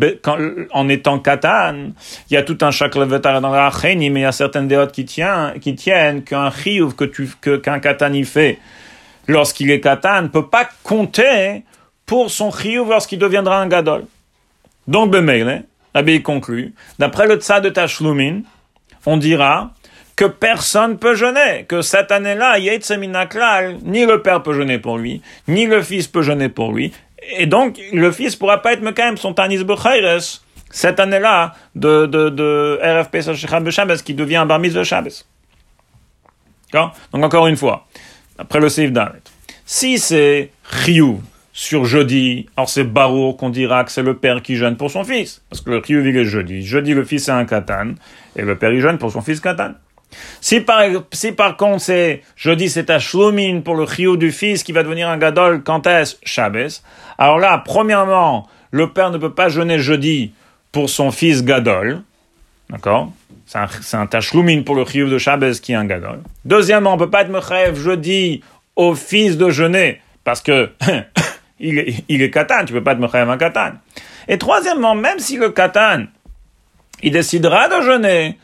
[0.71, 1.91] en étant katan.
[2.29, 5.05] Il y a tout un shaklevetar dans la mais il y a certaines déotes qui,
[5.05, 8.59] tiennent, qui tiennent qu'un chiyuv que tu, que, qu'un katan y fait
[9.27, 11.63] lorsqu'il est katan ne peut pas compter
[12.05, 14.05] pour son chiyuv lorsqu'il deviendra un gadol.
[14.87, 18.41] Donc, Bemele, Rabbi conclut, d'après le tzad de Tashlumin,
[19.07, 19.71] on dira
[20.17, 25.21] que personne peut jeûner, que cette année-là, Yetzeminaklal, ni le père peut jeûner pour lui,
[25.47, 26.91] ni le fils peut jeûner pour lui,
[27.37, 32.29] et donc le fils pourra pas être Mekaim son Tanis Bechayres, cette année-là, de, de,
[32.29, 33.21] de RFP
[33.69, 35.23] Shabbos qui devient un bar de Shabbos.
[36.73, 37.87] Donc encore une fois,
[38.39, 39.21] après le Seif Dalet,
[39.65, 40.49] si c'est
[40.83, 41.19] Chiyuv
[41.53, 45.03] sur jeudi, alors c'est Barou qu'on dira que c'est le père qui jeûne pour son
[45.03, 46.63] fils, parce que le Chiyuv il est jeudi.
[46.63, 47.93] Jeudi le fils est un katan,
[48.35, 49.73] et le père il jeûne pour son fils katan.
[50.41, 54.63] Si par, si par contre c'est jeudi c'est un shlumin pour le chiyuv du fils
[54.63, 56.81] qui va devenir un gadol quand est-ce Shabbos,
[57.17, 60.31] alors là premièrement le père ne peut pas jeûner jeudi
[60.71, 62.01] pour son fils gadol,
[62.69, 63.11] d'accord?
[63.45, 64.07] C'est un, c'est un
[64.63, 66.19] pour le chiyuv de Shabbos qui est un gadol.
[66.43, 68.41] Deuxièmement, on peut pas être mechaev jeudi
[68.75, 70.69] au fils de jeûner parce que
[71.59, 73.71] il est, il est katan, tu peux pas être mechaev un katan.
[74.27, 76.07] Et troisièmement, même si le katan,
[77.01, 78.37] il décidera de jeûner,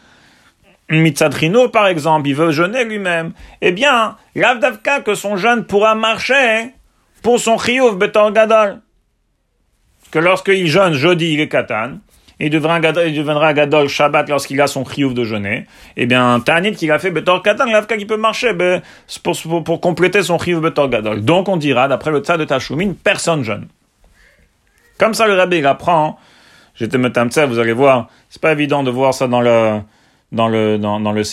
[0.89, 6.73] Mitzadrino, par exemple, il veut jeûner lui-même, eh bien, l'avdavka que son jeûne pourra marcher
[7.21, 8.81] pour son chiyuv betor gadol.
[10.11, 11.99] Que lorsqu'il jeûne jeudi, il est katan,
[12.39, 15.65] il deviendra, gadol Shabbat lorsqu'il a son chiyuv de jeûner,
[15.95, 18.81] eh bien, Tanit qu'il a fait betor katan, l'avka qui peut marcher ben,
[19.23, 21.23] pour, pour, compléter son chiyuv betor gadol.
[21.23, 23.67] Donc on dira, d'après le tzad de Tashumin, personne jeûne.
[24.99, 26.19] Comme ça, le rabbi, il apprend,
[26.75, 29.79] j'étais metamtse, vous allez voir, c'est pas évident de voir ça dans le,
[30.33, 31.23] dans le, dans, dans le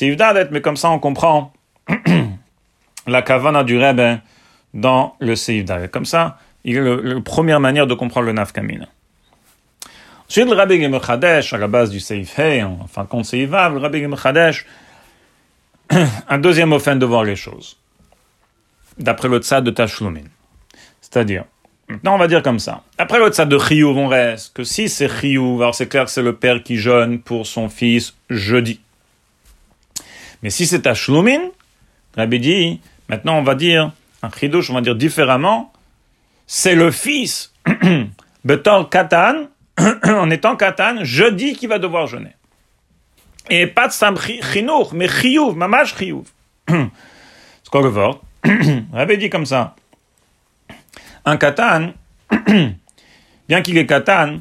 [0.52, 1.52] mais comme ça on comprend
[3.06, 4.20] la kavana du Rebbe
[4.74, 5.88] dans le Seif Dadet.
[5.88, 8.86] Comme ça, il est la première manière de comprendre le Nafkamina.
[10.28, 13.50] Ensuite, le Rabbi Gemechadesh, à la base du Seif Hey, en fin de compte Seif
[13.50, 14.66] le Rabbi Gemechadesh,
[16.28, 17.78] un deuxième offense de voir les choses.
[18.98, 20.28] D'après le tzad de Tashlumin.
[21.00, 21.44] C'est-à-dire,
[21.88, 22.84] Maintenant, on va dire comme ça.
[22.98, 26.10] Après le tzad de Chiyuv, on reste que si c'est Chiyuv, alors c'est clair que
[26.12, 28.78] c'est le père qui jeûne pour son fils jeudi.
[30.42, 31.40] Mais si c'est Ashlumin,
[32.16, 35.72] Rabbi dit, maintenant on va dire, un chidouche, on va dire différemment,
[36.46, 37.52] c'est le fils,
[38.44, 39.46] Betor Katan,
[40.04, 42.34] en étant Katan, jeudi qui va devoir jeûner.
[43.48, 44.16] Et pas de Sam
[44.52, 46.24] Chinour, mais Chiyuv, Mamash Chiyuv.
[46.68, 48.22] C'est quoi le vort?
[48.92, 49.76] Rabbi dit comme ça.
[51.24, 51.92] Un Katan,
[53.48, 54.38] bien qu'il est Katan,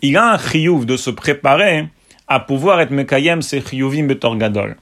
[0.00, 1.88] il a un Chiyuv de se préparer
[2.26, 4.76] à pouvoir être Mekayem, c'est Chiyuvim Betor Gadol.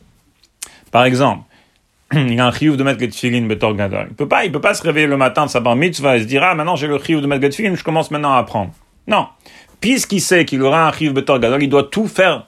[0.90, 1.44] Par exemple,
[2.12, 4.09] il a un chiyuv de mettre les tefillin gadol.
[4.11, 6.20] Il peut pas, il peut pas se réveiller le matin de sa bar mitzvah et
[6.20, 8.72] se dire, ah, maintenant j'ai le chiyuv de mettre tefillin, je commence maintenant à apprendre.
[9.07, 9.29] Non.
[9.81, 12.46] Puisqu'il sait qu'il aura un chiyuv betor gadol, il doit tout faire.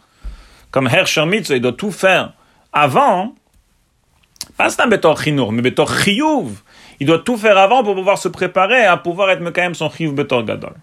[0.70, 2.32] Comme Herrscher mitzvah, il doit tout faire
[2.72, 3.34] avant.
[4.56, 6.60] Pas un betor chinour, mais betor chiyuv.
[7.00, 10.14] Il doit tout faire avant pour pouvoir se préparer à pouvoir être même son chiyuv
[10.14, 10.74] betor gadol.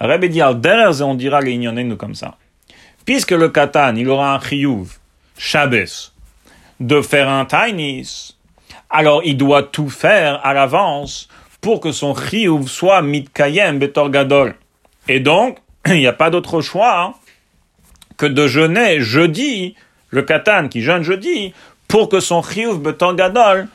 [0.00, 2.36] Rabbi dit, derrière, on dira les nous comme ça.
[3.04, 4.98] Puisque le katan, il aura un chiyuv,
[5.36, 6.11] Shabbos,
[6.82, 8.36] de faire un tainis,
[8.90, 11.28] alors il doit tout faire à l'avance
[11.60, 14.56] pour que son chiyuv soit mitkayem betor gadol.
[15.08, 17.14] Et donc, il n'y a pas d'autre choix
[18.16, 19.76] que de jeûner jeudi,
[20.10, 21.54] le katan qui jeûne jeudi,
[21.86, 23.68] pour que son chiyuv betor gadol,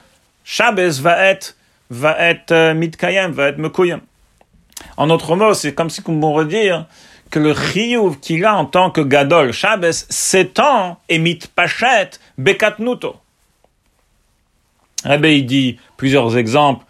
[0.43, 1.55] Shabbos va être,
[1.89, 4.01] va être euh, mitkayem, va être mekuyem.
[4.97, 6.85] En autre mot, c'est comme si on pourrait dire
[7.29, 13.15] que le chiyuv qu'il a en tant que gadol Shabbos s'étend et mitpachet bekatnuto.
[15.09, 16.85] Eh bien, il dit plusieurs exemples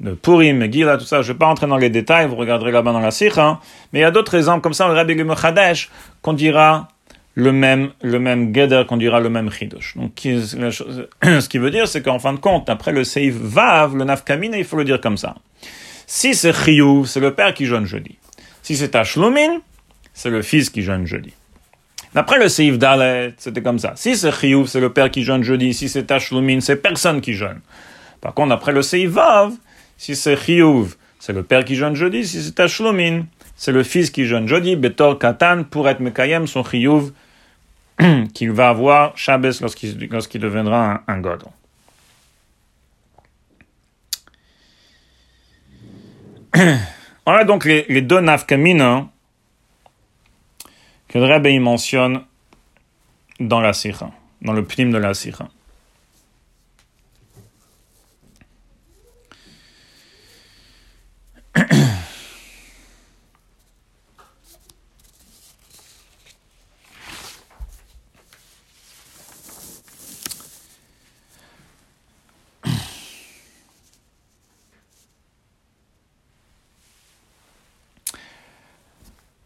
[0.00, 1.22] de Purim, Megillah, tout ça.
[1.22, 3.46] Je ne vais pas entrer dans les détails, vous regarderez là-bas dans la sikha.
[3.46, 3.60] Hein.
[3.92, 5.90] Mais il y a d'autres exemples comme ça, le Rabbi Chadesh,
[6.22, 6.88] qu'on dira
[7.34, 9.96] le même, le même Geder, qu'on dira le même Chidosh.
[9.96, 14.04] Donc, ce qui veut dire, c'est qu'en fin de compte, après le Seif Vav, le
[14.04, 15.36] Nafkamine, il faut le dire comme ça.
[16.06, 18.18] Si c'est Chiyuv, c'est le père qui jeûne jeudi.
[18.62, 19.60] Si c'est Ashlumin,
[20.14, 21.32] c'est le fils qui jeûne jeudi.
[22.14, 23.94] D'après le Seif Dalet, c'était comme ça.
[23.96, 25.72] Si c'est Chiyuv, c'est le père qui jeûne jeudi.
[25.72, 27.60] Si c'est Tashlumin, c'est personne qui jeûne.
[28.20, 29.52] Par contre, après le Seif Vav,
[29.96, 32.26] si c'est Chiyuv, c'est le père qui jeûne jeudi.
[32.26, 33.24] Si c'est Tashlumin,
[33.56, 34.76] c'est le fils qui jeûne jeudi.
[34.76, 37.12] Betor Katan, pour être Mekayem, son Chiyuv,
[38.34, 41.44] qu'il va avoir Shabbos lorsqu'il deviendra un, god.
[47.24, 49.06] On a donc les, les deux nafkamina
[51.12, 52.24] que le Rebbe mentionne
[53.38, 55.46] dans la Sikha, dans le prime de la Sikha.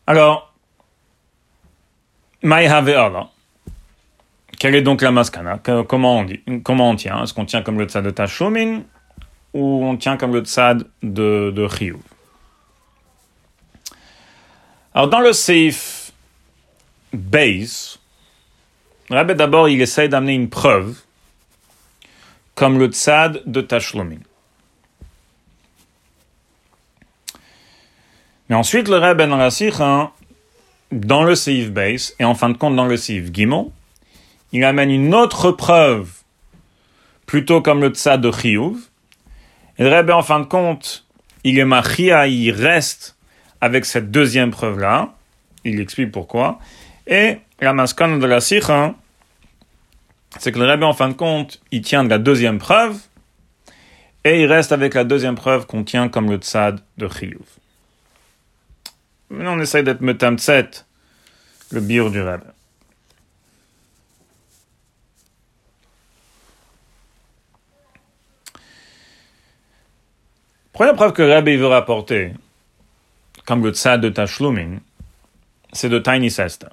[0.07, 0.46] Alors,
[4.59, 7.23] quelle est donc la maskana comment on, dit, comment on tient?
[7.23, 8.83] Est-ce qu'on tient comme le tzad de Tashumin
[9.53, 11.69] ou on tient comme le tzad de, de
[14.95, 16.13] Alors dans le Seif
[17.13, 17.99] base,
[19.11, 20.97] Rabbi d'abord il essaye d'amener une preuve
[22.55, 24.19] comme le tzad de Tashlumin.
[28.49, 30.13] Mais ensuite, le Rebbe dans la Sikha,
[30.93, 33.67] dans le Seif base, et en fin de compte dans le Seif Gimel,
[34.53, 36.11] il amène une autre preuve,
[37.27, 38.79] plutôt comme le tzad de Chiyuv.
[39.79, 41.05] Et le Rebbe, en fin de compte,
[41.45, 43.17] il est machia, il reste
[43.61, 45.13] avec cette deuxième preuve-là.
[45.65, 46.59] Il explique pourquoi.
[47.07, 48.95] Et la mascane de la Sikha,
[50.39, 52.97] c'est que le Rebbe, en fin de compte, il tient de la deuxième preuve,
[54.25, 57.47] et il reste avec la deuxième preuve qu'on tient comme le tzad de Chiyuv.
[59.31, 60.71] Maintenant, on essaye d'être metamtset,
[61.73, 62.53] le bir du Rebbe.
[70.73, 72.35] Première preuve que Rabbi veut rapporter,
[73.47, 74.81] comme le tzad de Tashlumin,
[75.73, 76.69] c'est de Tiny Sester.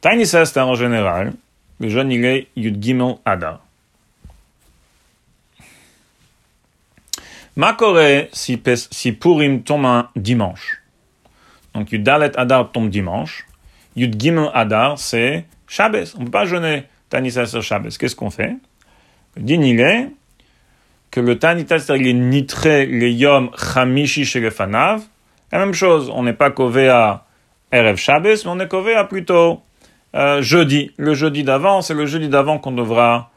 [0.00, 1.34] Tiny Sester, en général,
[1.80, 3.60] le jeune il est Yud Gimel Adar.
[7.56, 7.76] Ma
[8.32, 10.82] si, si Purim tombe un dimanche.
[11.74, 13.46] Donc Yud Dalet Adar tombe dimanche.
[13.94, 16.14] Yud Gimel Adar, c'est Shabbos.
[16.16, 17.90] On ne peut pas jeûner Sester Shabbos.
[17.98, 18.56] Qu'est-ce qu'on fait?
[19.36, 20.08] Le din il est
[21.10, 25.02] que le Tanita, c'est-à-dire les nitré, les yom chamishi chez fanav,
[25.50, 27.26] la même chose, on n'est pas cové à
[27.70, 29.60] Erev Shabbos, mais on est cové à plutôt
[30.14, 30.92] euh, jeudi.
[30.96, 33.30] Le jeudi d'avant, c'est le jeudi d'avant qu'on devra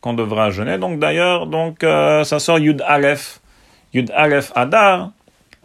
[0.00, 0.78] qu'on devra jeûner.
[0.78, 3.40] Donc d'ailleurs, donc euh, ça sort Yud Aleph,
[3.92, 5.12] Yud Aleph Adar.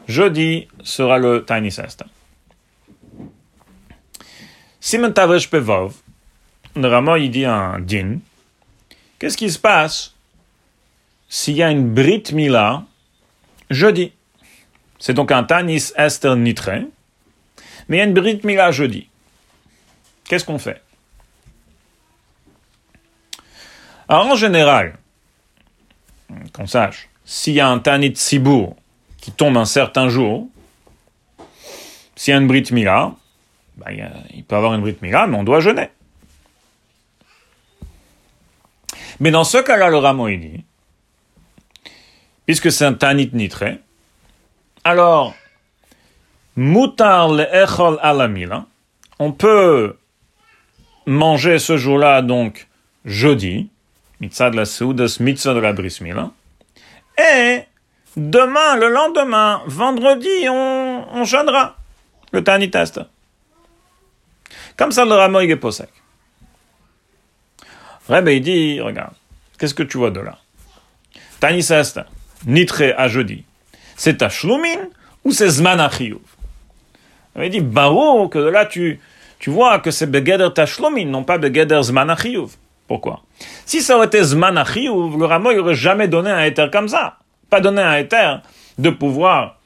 [0.08, 2.06] Jeudi sera le Tiny Sesta.
[4.80, 5.96] Simon Tavresh Pevov,
[6.76, 8.20] le Rama il dit un din.
[9.20, 10.16] Qu'est-ce qui se passe
[11.28, 12.86] s'il y a une Brit Mila
[13.70, 14.14] jeudi?
[14.98, 16.88] C'est donc un Tanis Esther Nitré,
[17.90, 19.10] mais il y a une Brit Mila jeudi.
[20.24, 20.82] Qu'est-ce qu'on fait?
[24.08, 24.98] Alors en général,
[26.54, 28.78] qu'on sache, s'il y a un Tanit Sibour
[29.18, 30.48] qui tombe un certain jour,
[32.16, 33.14] s'il y a une Brit Mila,
[33.76, 35.90] ben, il peut avoir une Brit Mila, mais on doit jeûner.
[39.20, 40.64] Mais dans ce cas-là, le Ramo, il dit,
[42.46, 43.80] puisque c'est un tanit nitré,
[44.86, 45.36] alors,
[46.56, 48.68] mutar le echol alamila,
[49.20, 49.98] on peut
[51.06, 52.70] manger ce jour-là, donc,
[53.04, 53.70] jeudi,
[54.22, 56.32] mitzvah de la seudas, mitzvah de la brismila,
[57.18, 57.64] et
[58.16, 61.76] demain, le lendemain, vendredi, on, on jeûnera
[62.32, 63.00] le tanit test.
[64.76, 65.90] Comme ça, le ramoy est posek.
[68.08, 69.14] Rebbe, il dit, regarde,
[69.58, 70.38] qu'est-ce que tu vois de là?
[71.40, 72.00] Tanit test
[72.46, 73.44] nitré à jeudi,
[73.96, 74.90] c'est ta shlumin
[75.24, 76.20] ou c'est zman achiyuv
[77.36, 79.00] On avait dit, barou, que là tu,
[79.40, 82.56] tu vois que c'est begeder ta shlumin, non pas begeder zman achiyuv.
[82.88, 83.22] Pourquoi?
[83.66, 87.18] Si ça aurait été zman achiyuv, le rameau n'aurait jamais donné un éther comme ça.
[87.50, 88.42] Pas donné un éther
[88.78, 89.60] de pouvoir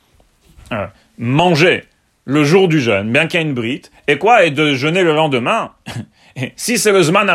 [0.72, 1.84] euh, manger
[2.26, 5.04] le jour du jeûne, bien qu'il y ait une brite, et quoi, et de jeûner
[5.04, 5.72] le lendemain?
[6.56, 7.30] si c'est le zman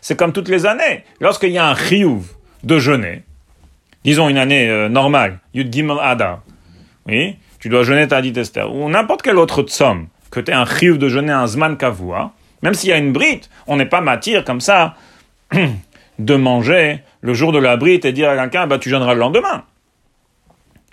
[0.00, 1.04] c'est comme toutes les années.
[1.20, 2.24] Lorsqu'il y a un chiyuv
[2.64, 3.22] de jeûner,
[4.04, 6.42] disons une année euh, normale, Yud Gimel Ada,
[7.06, 10.54] oui, tu dois jeûner ta dit Esther, ou n'importe quel autre somme, que tu aies
[10.54, 13.86] un chiv de jeûner un Zman Kavua, même s'il y a une brite, on n'est
[13.86, 14.94] pas matière comme ça
[16.18, 19.20] de manger le jour de la brite et dire à quelqu'un, bah, tu jeûneras le
[19.20, 19.64] lendemain.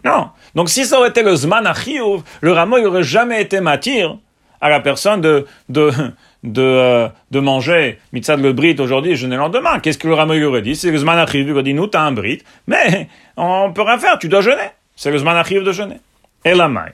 [0.04, 0.30] Non.
[0.56, 4.16] Donc si ça aurait été le Zman Achiyuv, le rameau n'aurait jamais été matière
[4.60, 5.92] à la personne de, de,
[6.44, 9.80] de, euh, de manger mitzad le brit aujourd'hui je ne le lendemain.
[9.80, 10.76] Qu'est-ce que le rameau aurait dit?
[10.76, 14.20] C'est le zman il aurait dit, nous, t'as un brit, mais on peut rien faire,
[14.20, 14.70] tu dois jeûner.
[14.96, 16.00] C'est le zman de jeûner.
[16.46, 16.94] Et la maille.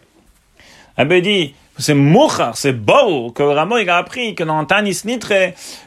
[0.98, 5.34] Eh dit, c'est mouchar, c'est beau que rameau il a appris que dans tanis nitre,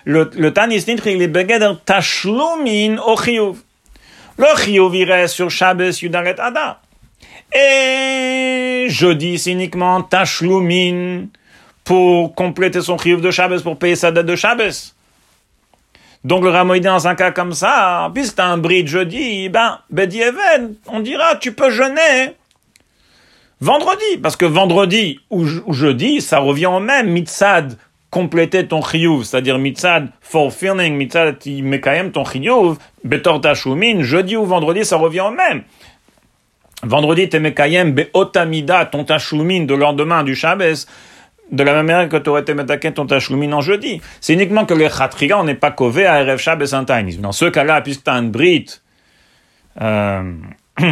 [0.05, 3.59] le, le tanis nitre, il est begeder tashlumin au chiyuv.
[4.39, 6.81] Le chiyuv, reste sur Shabbos Yudaret Ada.
[7.55, 11.27] Et jeudi, c'est uniquement tashlumin
[11.85, 14.95] pour compléter son chiyuv de Shabbos, pour payer sa dette de Shabbos.
[16.25, 20.77] Donc le ramoïdé dans un cas comme ça, puisque t'as un bris jeudi, ben, Bedieven,
[20.87, 22.37] on dira, tu peux jeûner
[23.63, 27.79] vendredi, parce que vendredi ou, jeudi, ça revient au même, mitzad,
[28.11, 34.85] compléter ton chiyuv, c'est-à-dire mitzad, fulfilling, mitzad, mekayem ton chiyuv, betor tashumin, jeudi ou vendredi,
[34.85, 35.63] ça revient au même.
[36.83, 40.87] Vendredi, t'es mekayem, beotamida, ton tashumin de lendemain du Shabbos,
[41.53, 44.01] de la même manière que tu aurais été metaken ton tachloumin en jeudi.
[44.21, 46.73] C'est uniquement que le khatriga, on n'est pas kové à Erev Shabbos
[47.21, 48.67] Dans ce cas-là, puisque brit
[49.81, 50.33] euh,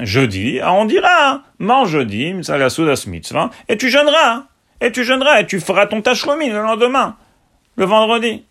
[0.00, 4.44] jeudi, on dira, mange jeudi, mitzvah, et tu jeûneras,
[4.80, 7.16] et tu jeûneras, et tu feras ton tachloumin le lendemain,
[7.76, 8.44] le vendredi.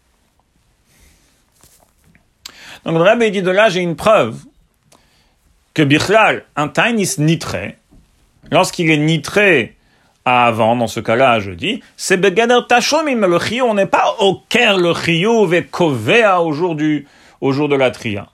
[2.86, 4.38] Donc le rabbi dit de là, j'ai une preuve
[5.74, 7.78] que Bichlal, un tainis nitré,
[8.52, 9.76] lorsqu'il est nitré
[10.24, 14.16] à avant, dans ce cas-là, à jeudi, c'est begader tachomim, le chiyou, on n'est pas
[14.20, 15.64] au ker le chiyou ve
[16.40, 17.08] au jour du,
[17.42, 18.28] au jour de la tria.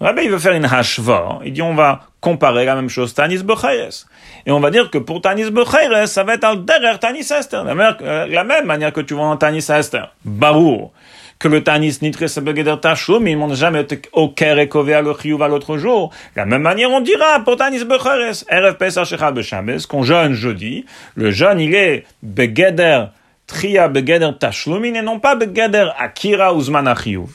[0.00, 3.42] Rabbi, il veut faire une hashva, il dit on va comparer la même chose, Tanis
[3.42, 4.06] Bechayres.
[4.46, 7.64] Et on va dire que pour Tanis Bechayres, ça va être al derer Tanis Esther.
[7.64, 10.14] La même, la même manière que tu vois en Tanis Esther.
[10.24, 10.92] Barour
[11.40, 15.42] que le Tanis nitre begeder tachum, ils n'ont jamais été au ker et à le
[15.42, 16.12] à l'autre jour.
[16.36, 20.84] La même manière, on dira pour Tanis becheres, erev pesach shechad beshames, qu'on jeûne jeudi,
[21.14, 23.06] le jeûne, il est begeder
[23.46, 27.30] tria begeder tachlumin et non pas begeder akira uzman achiyuv.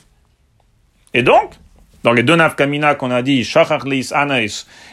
[1.16, 1.54] Et donc,
[2.06, 4.46] dans les deux nafkamina qu'on a dit, shachachlis anais,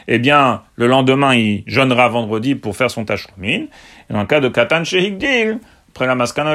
[0.09, 3.67] eh bien, le lendemain, il jeûnera vendredi pour faire son tachlumin.
[4.09, 5.59] Et dans le cas de katan shehigdil,
[5.91, 6.55] après la maskana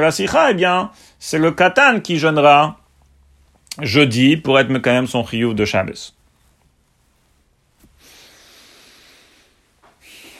[0.50, 0.90] eh bien,
[1.20, 2.80] c'est le katan qui jeûnera
[3.84, 6.16] jeudi pour être quand même son chiyuv de Shabbos.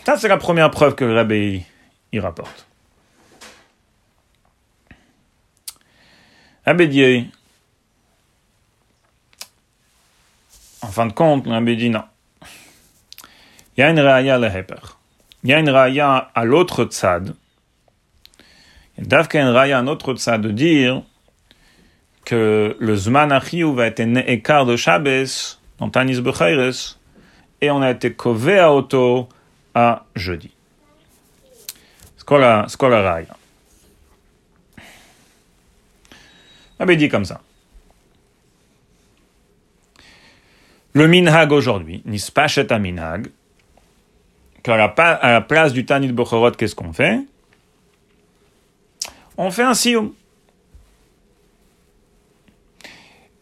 [0.04, 1.64] Ça, c'est la première preuve que le rabbi
[2.12, 2.66] y rapporte.
[6.66, 7.30] Rabbi
[10.88, 12.04] en fin de compte, le rabbi dit non.
[13.76, 14.48] Il y a une raya le
[15.44, 17.36] Il y a une à l'autre tzad,
[18.98, 21.04] Davka Raya, un autre ça de dire
[22.26, 26.98] que le Zman Achiou va être un écart de Shabbos dans Tanis Bechaires
[27.62, 29.30] et on a été kové à auto
[29.76, 30.52] à jeudi.
[32.18, 33.36] Skola, skola Raya?
[36.80, 37.42] avait dit comme ça.
[40.98, 43.28] Le minhag aujourd'hui, nispachet à minhag,
[44.64, 47.20] qu'à la, place du Tanit Bechorot, qu'est-ce qu'on fait?
[49.38, 50.16] On fait un sioum.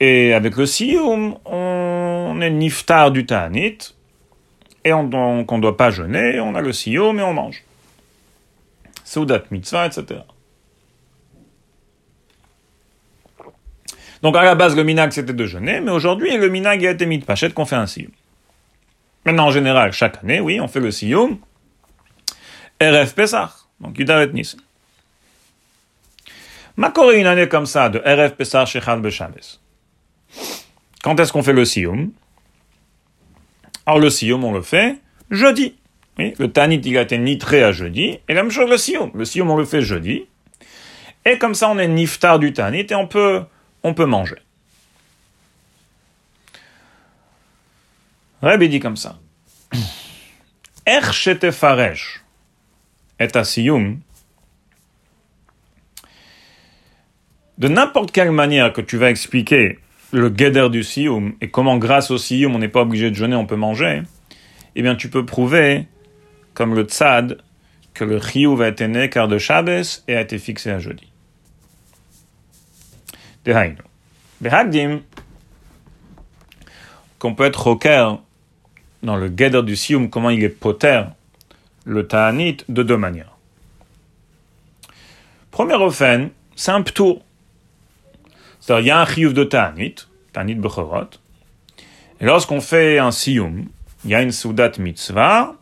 [0.01, 3.78] Et avec le sioum, on est niftar du ta'anit,
[4.84, 7.64] et on, donc on ne doit pas jeûner, on a le sioum et on mange.
[9.06, 10.24] Soudat mitzvah, etc.
[14.26, 17.06] Donc à la base, le minag c'était de jeûner, mais aujourd'hui, le minag a été
[17.06, 18.10] mis de pachette qu'on fait un sioum.
[19.24, 21.38] Maintenant, en général, chaque année, oui, on fait le sioum.
[22.82, 24.60] RF Pesach, donc Yudavet Nissen.
[26.76, 29.36] Ma une année comme ça de RF Pessar Shechal Beshames.
[31.04, 32.12] Quand est-ce qu'on fait le Sioum
[33.86, 34.98] Alors le Sioum, on le fait
[35.30, 35.76] jeudi.
[36.18, 38.18] Le Tanit, il a été nitré à jeudi.
[38.28, 39.12] Et la même chose le Sioum.
[39.14, 40.26] Le Sioum, on le fait jeudi.
[41.26, 43.44] Et comme ça, on est niftar du Tanit et on peut,
[43.86, 44.38] on peut manger.
[48.42, 49.20] Rabbi dit comme ça.
[50.88, 51.02] Er
[51.52, 52.24] faresh
[53.20, 53.28] et
[57.58, 59.80] de n'importe quelle manière que tu vas expliquer
[60.12, 63.36] le guéder du sioum et comment grâce au sioum on n'est pas obligé de jeûner,
[63.36, 64.02] on peut manger,
[64.76, 65.88] eh bien tu peux prouver,
[66.54, 67.42] comme le tzad,
[67.94, 71.14] que le chiyuv a été né car de Shabbos et a été fixé à jeudi.
[73.46, 75.02] Behagdim,
[77.20, 78.16] qu'on peut être rocker
[79.04, 81.04] dans le guéder du sioum, comment il est poter,
[81.86, 83.38] le ta'anit, de deux manières.
[85.52, 87.24] Premier offen, c'est un ptour.
[88.60, 89.96] C'est-à-dire, il y a un chiyuv de Ta'anit,
[90.34, 91.12] Ta'anit Bechorot,
[92.20, 93.68] et lorsqu'on fait un siyum,
[94.04, 95.56] il y a une soudat mitzvah,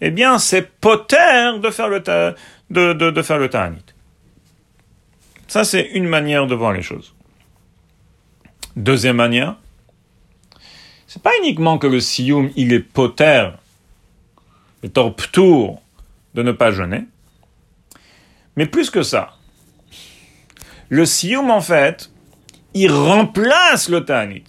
[0.00, 3.84] eh bien, c'est poter de faire le, de, de, de faire le Ta'anit.
[5.48, 7.14] Ça, c'est une manière de voir les choses.
[8.76, 9.56] Deuxième manière,
[11.06, 13.50] c'est pas uniquement que le siyum, il est poter,
[14.82, 15.82] le torptour
[16.34, 17.04] de ne pas jeûner,
[18.56, 19.36] mais plus que ça.
[20.88, 22.10] Le siyum, en fait,
[22.74, 24.44] il remplace le Tanit.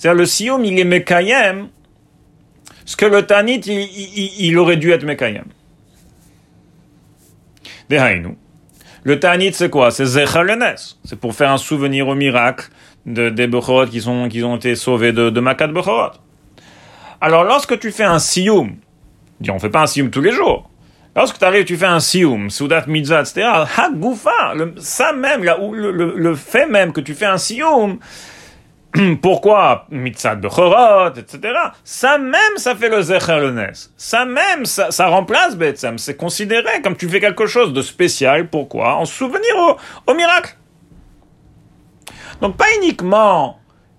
[0.00, 1.68] C'est-à-dire le Sioum, il est Mekayem,
[2.86, 5.44] ce que le Tanit, il, aurait dû être Mekayem.
[7.90, 8.36] Dehainu.
[9.04, 9.90] Le Tanit, c'est quoi?
[9.90, 10.74] C'est Zechalenes.
[11.04, 12.68] C'est pour faire un souvenir au miracle
[13.06, 16.12] de, des Bechorot qui, qui ont été sauvés de, de Makat Bechorot.
[17.20, 18.76] Alors, lorsque tu fais un Sioum,
[19.48, 20.70] on ne fait pas un Sioum tous les jours.
[21.16, 23.48] Lorsque tu arrives, tu fais un sioum, soudat mitzvah, etc.
[23.76, 27.98] Hagoufa, ça même, là, où le, le, fait même que tu fais un sioum,
[29.22, 31.54] pourquoi mitzat bechorot, etc.
[31.84, 33.52] Ça même, ça fait le zecher.
[33.96, 35.98] Ça même, ça, ça remplace Betsem.
[35.98, 38.48] C'est considéré comme tu fais quelque chose de spécial.
[38.48, 38.96] Pourquoi?
[38.96, 39.76] En souvenir
[40.06, 40.56] au, miracle.
[42.40, 43.58] Donc pas uniquement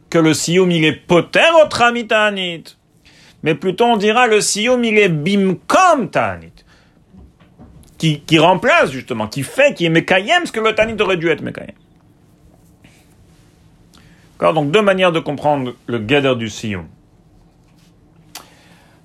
[0.09, 2.63] que le siyum il est poter au tramitanit,
[3.43, 6.51] mais plutôt on dira le siyum il est bimkom tanit.
[7.97, 11.29] Qui, qui remplace justement, qui fait, qui est mekayem ce que le tanit aurait dû
[11.29, 11.75] être mekayem.
[14.41, 16.87] Donc deux manières de comprendre le gather du Siyum.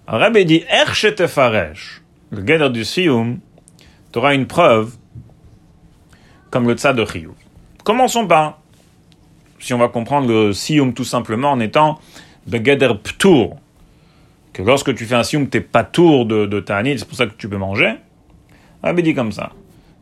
[0.06, 3.40] Rabbi dit Erchetefaresh, le gather du Siyum,
[4.12, 4.94] tu auras une preuve
[6.50, 7.34] comme le tzad de Chiyuv.
[7.84, 8.60] Commençons par,
[9.58, 11.98] si on va comprendre le Siyum tout simplement en étant
[12.48, 13.58] ptour,
[14.54, 17.26] que lorsque tu fais un Siyum, tu pas tour de, de Ta'anit, c'est pour ça
[17.26, 17.96] que tu peux manger.
[18.82, 19.50] Rabbi dit comme ça.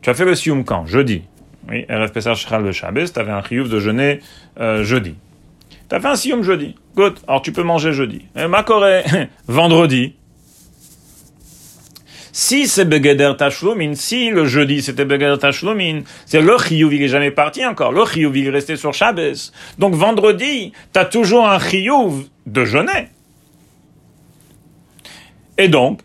[0.01, 0.85] Tu as fait le Siyum quand?
[0.85, 1.23] Jeudi.
[1.67, 4.19] Oui, RF Pesach Shechal le Shabbos, tu avais un Chiyuv de jeûner
[4.59, 5.15] euh, jeudi.
[5.89, 6.75] T'as fait un sium jeudi.
[6.95, 7.19] Good.
[7.27, 8.25] Alors tu peux manger jeudi.
[8.35, 8.65] Et ma
[9.47, 10.15] vendredi.
[12.31, 17.07] Si c'est Begeder Tashlumin, si le jeudi c'était Begeder Tashlumin, c'est le Chiyuv il est
[17.07, 17.93] jamais parti encore.
[17.93, 19.51] Le Chiyuv il est resté sur Shabbos.
[19.79, 23.07] Donc vendredi, t'as toujours un Chiyuv de jeûner.
[25.57, 26.01] Et donc,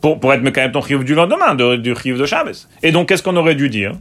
[0.00, 2.68] pour, pour être même ton Chiyuv du lendemain, du Chiyuv de Shabbos.
[2.82, 3.92] Et donc, qu'est-ce qu'on aurait dû dire?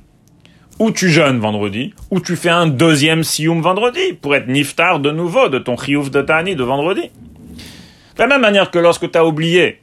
[0.79, 5.11] Ou tu jeûnes vendredi, ou tu fais un deuxième sioum vendredi, pour être niftar de
[5.11, 7.11] nouveau de ton chiouf de tani de vendredi.
[8.15, 9.81] De la même manière que lorsque tu as oublié,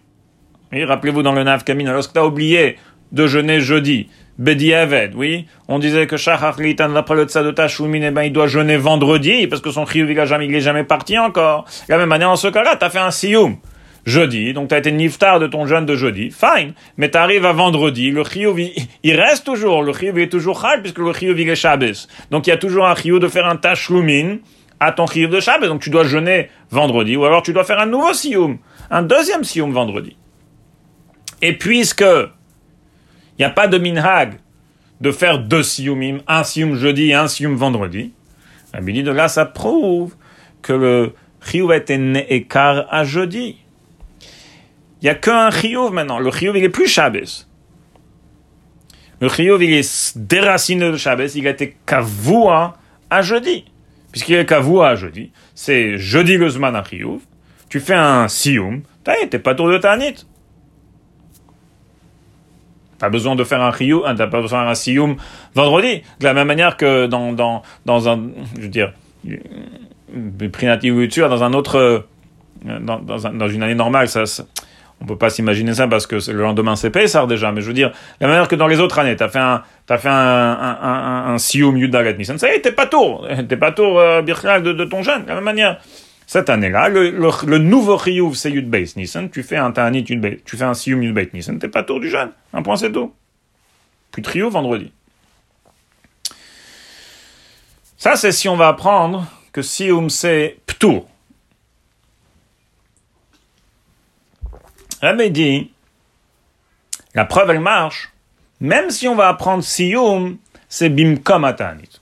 [0.73, 2.77] oui, rappelez-vous dans le Nav Kamina, lorsque tu as oublié
[3.13, 8.03] de jeûner jeudi, Bedi Aved, oui, on disait que Shachar Litan, après le de Tashoumin,
[8.03, 10.85] eh ben, il doit jeûner vendredi, parce que son chiouf, il, jamais, il est jamais
[10.85, 11.65] parti encore.
[11.89, 13.57] De la même manière, en ce cas-là, tu as fait un sioum
[14.05, 17.47] jeudi, donc tu as été niftar de ton jeûne de jeudi, fine, mais tu arrives
[17.47, 18.59] à vendredi, le chiyuv,
[19.03, 22.09] il, reste toujours, le chiyuv est toujours chal, puisque le chiyuv, est Shabbos.
[22.31, 24.39] Donc il y a toujours un chiyuv de faire un tashlumin
[24.81, 27.79] à ton chiyuv de Shabbos, donc tu dois jeûner vendredi, ou alors tu dois faire
[27.79, 28.59] un nouveau siyum,
[28.91, 30.17] un deuxième siyum vendredi.
[31.41, 34.35] Et puisque il n'y a pas de minhag
[35.01, 38.13] de faire deux siyumim, un siyum jeudi et un siyum vendredi,
[38.81, 40.15] dit de là, ça prouve
[40.63, 41.13] que le
[41.45, 41.97] chiyuv a été
[42.35, 43.62] écart à jeudi.
[45.03, 46.21] Il n'y a qu'un chiyuv maintenant.
[46.21, 47.49] Le chiyuv, il est plus Shabbos.
[49.21, 51.35] Le chiyuv, il est déraciné de Shabbos.
[51.35, 52.77] Il a été kavua
[53.11, 53.65] à jeudi.
[54.13, 55.33] Puisqu'il est kavua à jeudi.
[55.57, 57.19] C'est jeudi le zman à chiyuv.
[57.69, 58.83] Tu fais un siyum.
[59.03, 60.25] T'es pas tour de tanit.
[62.99, 65.17] T'as besoin de faire un chiyuv, hein, t'as pas besoin de faire un siyum
[65.57, 66.03] vendredi.
[66.21, 68.93] De la même manière que dans, dans, dans un, je veux dire,
[71.29, 72.07] dans un autre,
[72.69, 74.45] un, dans une année normale, ça, ça
[75.03, 77.75] on peut pas s'imaginer ça parce que le lendemain c'est Pessar déjà, mais je veux
[77.75, 80.13] dire, la manière que dans les autres années, tu as fait un, t'as fait un,
[80.13, 84.73] un, un, un Nissan, ça y est, t'es pas tour, t'es pas tour, euh, de,
[84.73, 85.81] de, ton jeune, de la même manière.
[86.27, 90.41] Cette année-là, le, le, nouveau Chiyuv c'est Yud Beis Nissan, tu fais un Ta'anit Yud
[90.45, 92.31] tu fais un Sium Yud Nissan, t'es pas tour du jeune.
[92.53, 93.13] Un point c'est tout.
[94.13, 94.93] Puis trio vendredi.
[97.97, 101.09] Ça c'est si on va apprendre que Sium c'est Ptour.
[105.03, 105.71] Rabbi dit,
[107.15, 108.13] la preuve elle marche,
[108.61, 110.39] même si on va apprendre Siyum,
[110.69, 112.01] c'est Bimkom Atanit.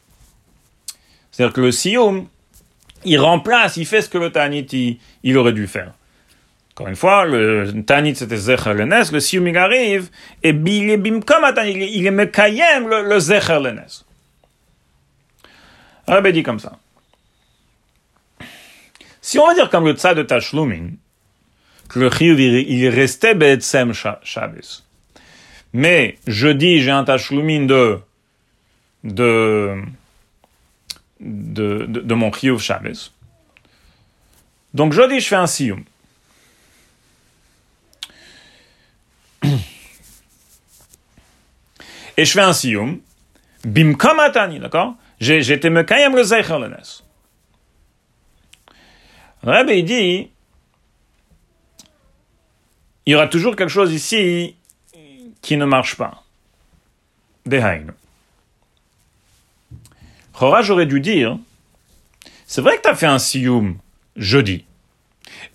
[1.31, 2.29] C'est-à-dire que le Siyum,
[3.05, 5.95] il remplace, il fait ce que le Tanit, il, aurait dû faire.
[6.73, 10.11] Encore une fois, le Tanit c'était Zecher Lenes, le Siyum il arrive,
[10.43, 13.59] et il est Bimkom Atanit, il est Mekayem le, le Zecher.
[16.07, 16.79] Rabbi dit comme ça.
[19.23, 20.91] Si on va dire comme le Tzad de Tashlumin,
[21.91, 24.85] que le chiyuv, il restait Be'etsem Shabbos.
[25.73, 27.99] Mais jeudi, j'ai un tachloumin de,
[29.05, 29.77] de,
[31.21, 33.13] de, mon chiyuv Shabbos.
[34.73, 35.85] Donc jeudi, je fais un siyum.
[42.17, 43.01] Et je fais un siyum.
[43.65, 44.95] Bimkom atani, d'accord?
[45.19, 47.03] J'étais me kayem le zeicher le nes.
[49.43, 50.31] Rabbi dit,
[53.11, 54.55] il y aura toujours quelque chose ici
[55.43, 56.23] qui ne marche pas.
[57.45, 57.87] Dehain.
[60.33, 61.37] Chora, j'aurais dû dire,
[62.47, 63.79] c'est vrai que tu as fait un siyum
[64.15, 64.65] jeudi.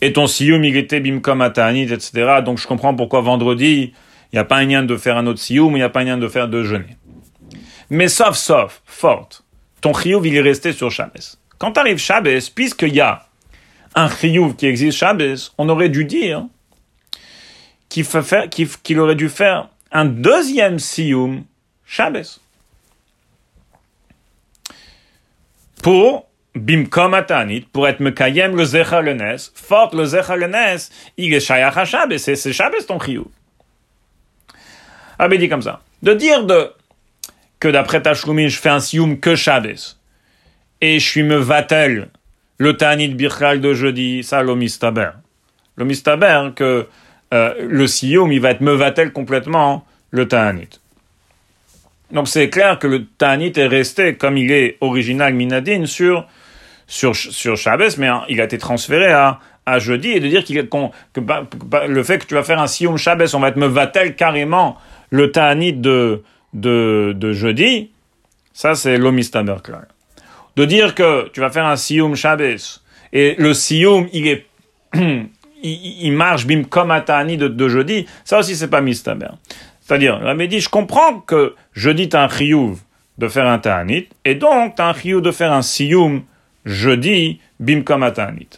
[0.01, 2.41] Et ton siyum, il était bimkom atanit, etc.
[2.43, 3.93] Donc je comprends pourquoi vendredi,
[4.33, 6.01] il n'y a pas un lien de faire un autre siyum, il n'y a pas
[6.01, 6.97] un lien de faire deux jeûner.
[7.89, 9.45] Mais sauf, sauf, forte,
[9.79, 11.37] ton chiyuv, il est resté sur Shabbos.
[11.57, 13.25] Quand tu arrives Shabbos, puisqu'il y a
[13.95, 16.47] un chiyuv qui existe Shabbos, on aurait dû dire
[18.03, 21.45] qu'il aurait dû faire un deuxième Siyum
[21.85, 22.39] Shabbos.
[25.81, 30.89] Pour bimkom atanit, pour être mekayem le zecha le nes, fort le zecha le nes,
[31.17, 33.25] il est shayach ha c'est Shabbos ton chiyuv.
[35.19, 35.81] Ah, dit comme ça.
[36.01, 36.45] De dire
[37.59, 39.97] que d'après Tashlumin, je fais un sioum que Shabbos,
[40.81, 42.09] et je suis me vatel,
[42.57, 45.11] le Tanit Birchal de jeudi, ça, l'omistaber.
[45.77, 46.87] L'omistaber, que
[47.33, 50.69] euh, le sioum, il va être me vatel complètement le Tanit.
[52.11, 56.27] Donc c'est clair que le Tanit est resté comme il est original Minadine sur,
[56.87, 57.55] sur, sur
[57.97, 61.19] mais hein, il a été transféré à, à jeudi, et de dire qu'il, que,
[61.87, 64.77] le fait que tu vas faire un sioum Shabbos, on va être me vatel carrément
[65.09, 66.23] le Ta'anit de,
[66.53, 67.91] de, de jeudi,
[68.53, 69.55] ça c'est l'omistaber
[70.55, 72.81] De dire que tu vas faire un Siyum Shabbos,
[73.13, 74.45] et le Siyum, il est,
[75.65, 79.27] il, marche bim comme Ta'anit de, jeudi, ça aussi c'est pas mistaber.
[79.81, 82.77] C'est-à-dire, la dit, je comprends que jeudi t'as un chiyuv
[83.17, 86.23] de faire un ta'anit, et donc t'as un chiyuv de faire un siyum
[86.65, 88.49] jeudi bim comme ta'anit.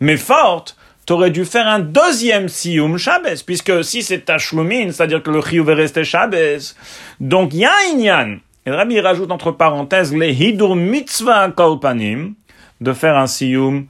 [0.00, 0.76] Mais forte,
[1.10, 5.68] t'aurais dû faire un deuxième Siyum Shabbos, puisque si c'est Tashlumin, c'est-à-dire que le Chiyuv
[5.68, 6.76] est resté Shabbos,
[7.18, 8.36] donc y a un Inyan.
[8.64, 12.34] Et le Rabbi rajoute entre parenthèses les Hidur Mitzvah Kolpanim,
[12.80, 13.86] de faire un Siyum,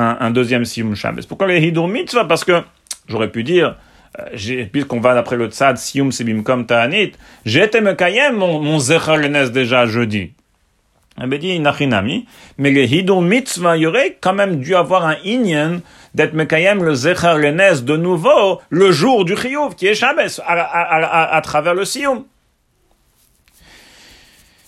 [0.00, 1.22] un, deuxième Siyum Shabbos.
[1.28, 2.62] Pourquoi les Hidur Mitzvah Parce que,
[3.08, 3.76] j'aurais pu dire,
[4.18, 7.12] euh, puisqu'on va d'après le Tzad, Siyum Sibim Kom Ta'anit,
[7.44, 7.94] j'ai été me
[8.32, 8.78] mon, mon
[9.50, 10.32] déjà jeudi.
[11.20, 12.26] Elle dit Nachinami,
[12.56, 15.80] mais les Hidur Mitzvah, il y aurait quand même dû avoir un Inyan
[16.14, 21.74] d'être Mekayem le Zecher de nouveau le jour du Chiyuv, qui est Shabbos, à, travers
[21.74, 22.24] le Siyum.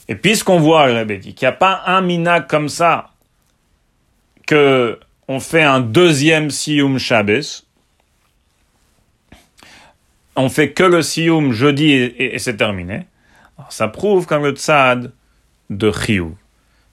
[0.09, 3.11] Et puisqu'on voit, le dit, qu'il n'y a pas un mina comme ça,
[4.47, 4.99] que
[5.29, 7.65] on fait un deuxième Siyum Shabbos,
[10.37, 13.07] on fait que le Siyum jeudi et, c'est terminé,
[13.69, 15.13] ça prouve comme le Tzad
[15.71, 16.33] de Chiyuv.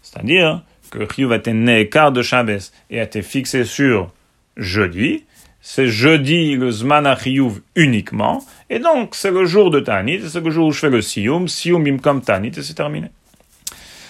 [0.01, 4.11] C'est-à-dire que Chiyuv a été né quart de Shabbos et a été fixé sur
[4.57, 5.25] jeudi.
[5.61, 8.43] C'est jeudi le Zman Achiyuv uniquement.
[8.69, 10.21] Et donc, c'est le jour de Tanit.
[10.29, 11.47] C'est le jour où je fais le Siyum.
[11.47, 13.09] Siyum im Tanit et c'est terminé.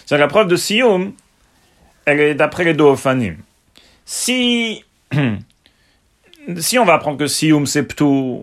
[0.05, 1.13] C'est la preuve de Siyum.
[2.05, 2.85] Elle est d'après les deux
[4.11, 4.83] Si,
[6.57, 8.41] si on va apprendre que Siyum c'est Ptou,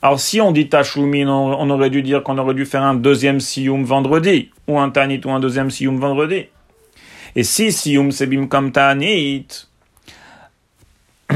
[0.00, 3.40] alors si on dit Tashlumin, on, aurait dû dire qu'on aurait dû faire un deuxième
[3.40, 6.44] Siyum vendredi, ou un Tanit ou un deuxième Siyum vendredi.
[7.34, 9.48] Et si Siyum c'est Bimkom Tanit,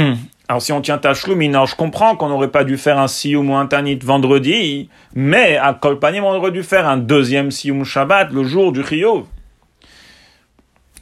[0.49, 3.51] alors si on tient Tachloum, alors je comprends qu'on n'aurait pas dû faire un Siyum
[3.51, 8.31] ou un Tanit vendredi, mais à Kolpanim, on aurait dû faire un deuxième Siyum Shabbat
[8.31, 9.25] le jour du Chiyuv.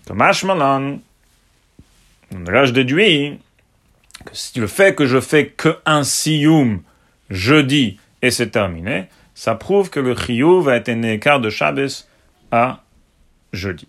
[0.09, 0.23] Comme
[2.33, 3.39] là je déduis
[4.25, 6.83] que le fait que je fais que un Siyum
[7.31, 12.07] jeudi et c'est terminé, ça prouve que le Chiyuv a été né quart de Shabbos
[12.51, 12.83] à
[13.53, 13.87] jeudi.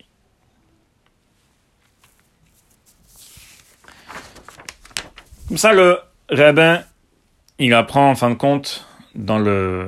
[5.48, 5.98] Comme ça, le
[6.30, 6.82] rabbin,
[7.58, 9.86] il apprend en fin de compte dans le,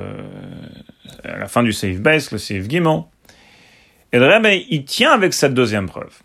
[1.23, 3.07] la fin du Seif Base, le Seif Gimon.
[4.11, 6.21] Et le rabbin, il tient avec cette deuxième preuve.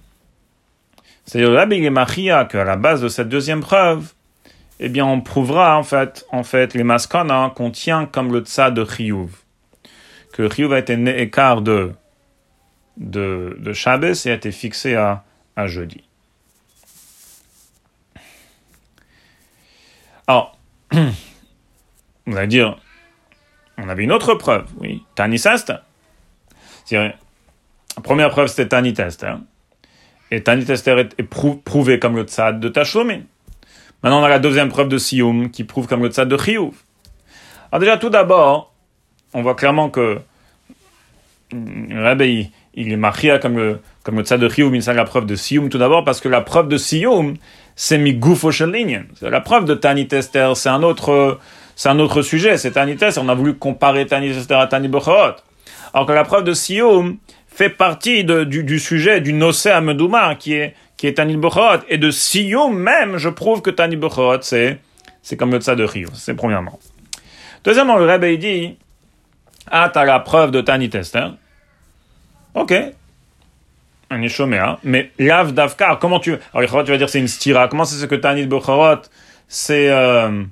[1.31, 4.15] C'est-à-dire, il est qu'à la base de cette deuxième preuve,
[4.81, 8.73] eh bien, on prouvera, en fait, en fait, les maskana qu'on tient comme le tsa
[8.73, 9.31] de Chiyuv.
[10.33, 11.93] Que Chiyuv a été né écart de,
[12.97, 15.23] de, de Shabbos et a été fixé à,
[15.55, 16.03] à jeudi.
[20.27, 20.59] Alors,
[20.93, 22.77] on va dire,
[23.79, 25.73] on avait une autre preuve, oui, Tanisest.
[26.91, 27.15] La
[28.03, 29.27] première preuve, c'était Tanitester.
[29.27, 29.45] Hein.
[30.31, 33.21] Et Tanitester est, prouvé comme le tzad de Tashlomin.
[34.03, 36.73] Maintenant, on a la deuxième preuve de Siyum qui prouve comme le tzad de Chiyuv.
[37.73, 38.73] Alors déjà, tout d'abord,
[39.35, 40.21] on voit clairement que
[41.53, 45.27] le il, est machia comme le, comme le tzad de Chiyuv, mais c'est la preuve
[45.27, 47.35] de Siyum tout d'abord, parce que la preuve de Siyum,
[47.75, 48.51] c'est migoufo
[49.23, 51.39] la preuve de Tani Tester, c'est un autre,
[51.75, 52.57] c'est un autre sujet.
[52.57, 55.37] C'est Tani Tester, on a voulu comparer Tani Tester à Tani Bechorot.
[55.93, 57.17] Alors que la preuve de Sioum
[57.53, 61.81] fait partie du, du, sujet du Nosé à Medouma, qui est, qui est Tani Bechorot.
[61.89, 64.79] Et de Sioum même, je prouve que Tani Bechorot, c'est,
[65.23, 66.09] c'est comme le Tsa de Rio.
[66.15, 66.79] C'est premièrement.
[67.65, 68.77] Deuxièmement, le Rebbe, dit,
[69.71, 71.27] ah, t'as la preuve de Tani Tester.
[72.55, 72.73] Ok,
[74.11, 77.85] un Yeshomea, mais Lav Davkar, comment tu, alors tu vas dire c'est une stira, comment
[77.85, 79.03] c'est ce que Tanit Bechorot,
[79.47, 80.43] c'est, euh,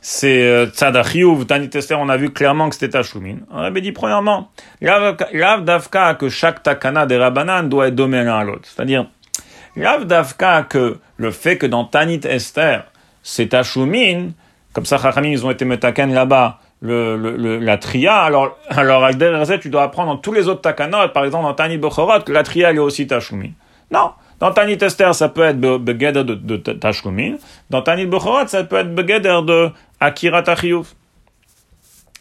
[0.00, 3.36] c'est euh, Tanit Esther, on a vu clairement que c'était Tashumin.
[3.50, 8.38] On avait dit premièrement, Lav Davka, que chaque takana des Rabbanan doit être domaine l'un
[8.38, 8.62] à l'autre.
[8.64, 9.06] C'est-à-dire,
[9.76, 12.84] Lav Davka, que le fait que dans Tanit Esther,
[13.22, 14.30] c'est Tashumin,
[14.72, 19.06] comme ça, Chachamim, ils ont été metaken là-bas, le, le, la tria, alors, alors
[19.60, 22.42] tu dois apprendre dans tous les autres takanot, par exemple dans Tani Bochorot, que la
[22.42, 23.52] tria elle est aussi tashumi.
[23.90, 27.34] Non, Dans Tanit Esther, ça peut être Begeder de, de, Tashlumin.
[27.70, 29.70] Dans Tanit Bechorot, ça peut être Begeder de
[30.00, 30.86] Akira Tachiyuv.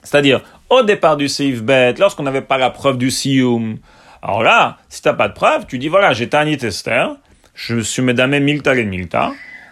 [0.03, 3.77] C'est-à-dire, au départ du Seif Bet, lorsqu'on n'avait pas la preuve du Siyum,
[4.21, 7.15] alors là, si tu n'as pas de preuve, tu dis voilà, j'ai Tanit Esther,
[7.53, 9.31] je suis Medame Milta et Milta.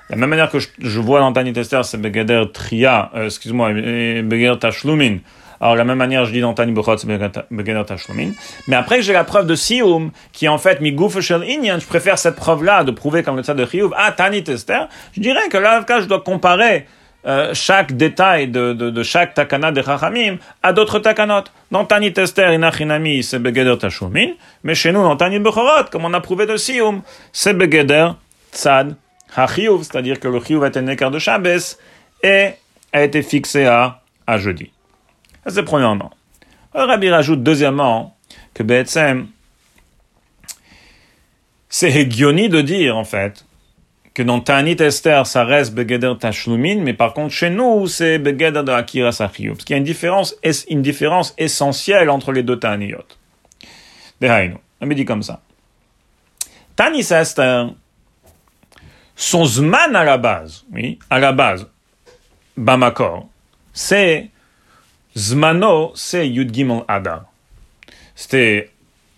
[0.09, 4.55] La même manière que je, vois dans Tanit Esther, c'est Begeder Tria, euh, excuse-moi, Begeder
[4.59, 5.17] Tashlumin.
[5.59, 8.31] Alors, la même manière, je dis dans Tani Bechot, c'est Begeder Tashlumin.
[8.67, 11.79] Mais après, j'ai la preuve de Sioum, qui en fait Inyan.
[11.79, 14.81] Je préfère cette preuve-là de prouver comme le tas de Chiyuv à Tani Tester.
[15.13, 16.85] Je dirais que là, je dois comparer
[17.27, 21.43] euh, chaque détail de, de, de, chaque takana de Chachamim à d'autres takanot.
[21.71, 24.29] Dans Tani Tester, Inachinami, c'est Begeder Tashlumin.
[24.63, 27.01] Mais chez nous, dans Tani Bechorot, comme on a prouvé de Sioum,
[27.33, 28.11] c'est Begeder
[28.53, 28.95] Tzad
[29.35, 31.77] HaChiyuv, c'est-à-dire que le Chiyuv été un écart de Shabbos
[32.23, 32.51] et
[32.93, 34.71] a été fixé à, à jeudi.
[35.45, 36.11] C'est premièrement.
[36.73, 38.15] Le Rabbi rajoute deuxièmement
[38.53, 39.27] que Betsem,
[41.69, 43.46] c'est Hegioni de dire en fait
[44.17, 48.63] que dans Tanit Esther ça reste Begeder Tashlumin, mais par contre chez nous c'est Begeder
[48.63, 49.53] de Akira Sachiyub.
[49.53, 50.35] Parce qu'il y a une différence,
[50.71, 53.05] une différence essentielle entre les deux Taniyot.
[54.19, 54.55] Dehainu.
[54.81, 55.41] On me dit comme ça.
[56.75, 57.75] Tanit Esther,
[59.15, 61.67] son Zman à la base, oui, à la base,
[62.57, 63.27] Bamakor,
[63.71, 64.31] c'est
[65.15, 67.25] Zmano, c'est Yud Gimel Adar.
[68.15, 68.71] C'était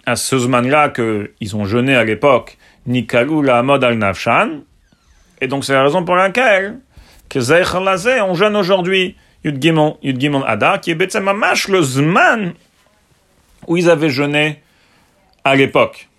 [0.06, 4.64] à ce Zman-là qu'ils ont jeûné à l'époque Nikalou la Amod al Nafshan.
[5.42, 6.80] Et donc c'est la raison pour laquelle
[7.30, 12.54] que Zeichel Lazé, on jeûne aujourd'hui Yud Gimel, Yud Adar, qui est Mamash, le Zman
[13.68, 14.62] où ils avaient jeûné
[15.44, 16.10] à l'époque.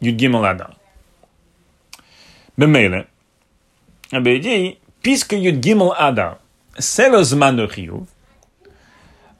[0.00, 0.72] Yud Gimel Adar.
[2.58, 3.06] Mais Mele,
[4.12, 6.38] ben, il dit, puisque Yud Gimel Adar,
[6.78, 8.04] c'est le Zman de Chiyuv,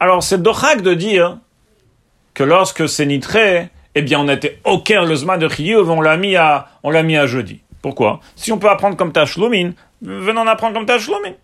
[0.03, 1.39] alors c'est dochak de dire
[2.35, 6.17] que lorsque c'est nitré, eh bien on était au le zman de Chiyuv, on l'a
[6.17, 6.35] mis
[6.83, 7.61] on l'a mis à jeudi.
[7.83, 8.21] Pourquoi?
[8.37, 11.35] Si on peut apprendre comme Tashlumin, venons apprendre comme Tashlumin.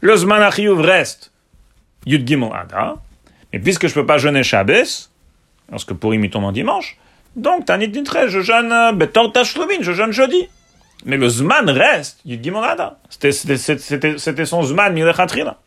[0.00, 0.42] Le zman
[0.80, 1.32] reste
[2.04, 2.96] Yud Gimel Ada,
[3.52, 5.08] mais puisque je peux pas jeûner Shabbos,
[5.70, 6.98] lorsque pour il tombe en dimanche,
[7.36, 10.48] donc Tanit nitré, je jeûne euh, Betor Tashlumin, je jeûne jeudi.
[11.04, 12.98] Mais le Zman reste Yud Gimel Ada.
[13.08, 15.58] C'était son Zman Milechatrila.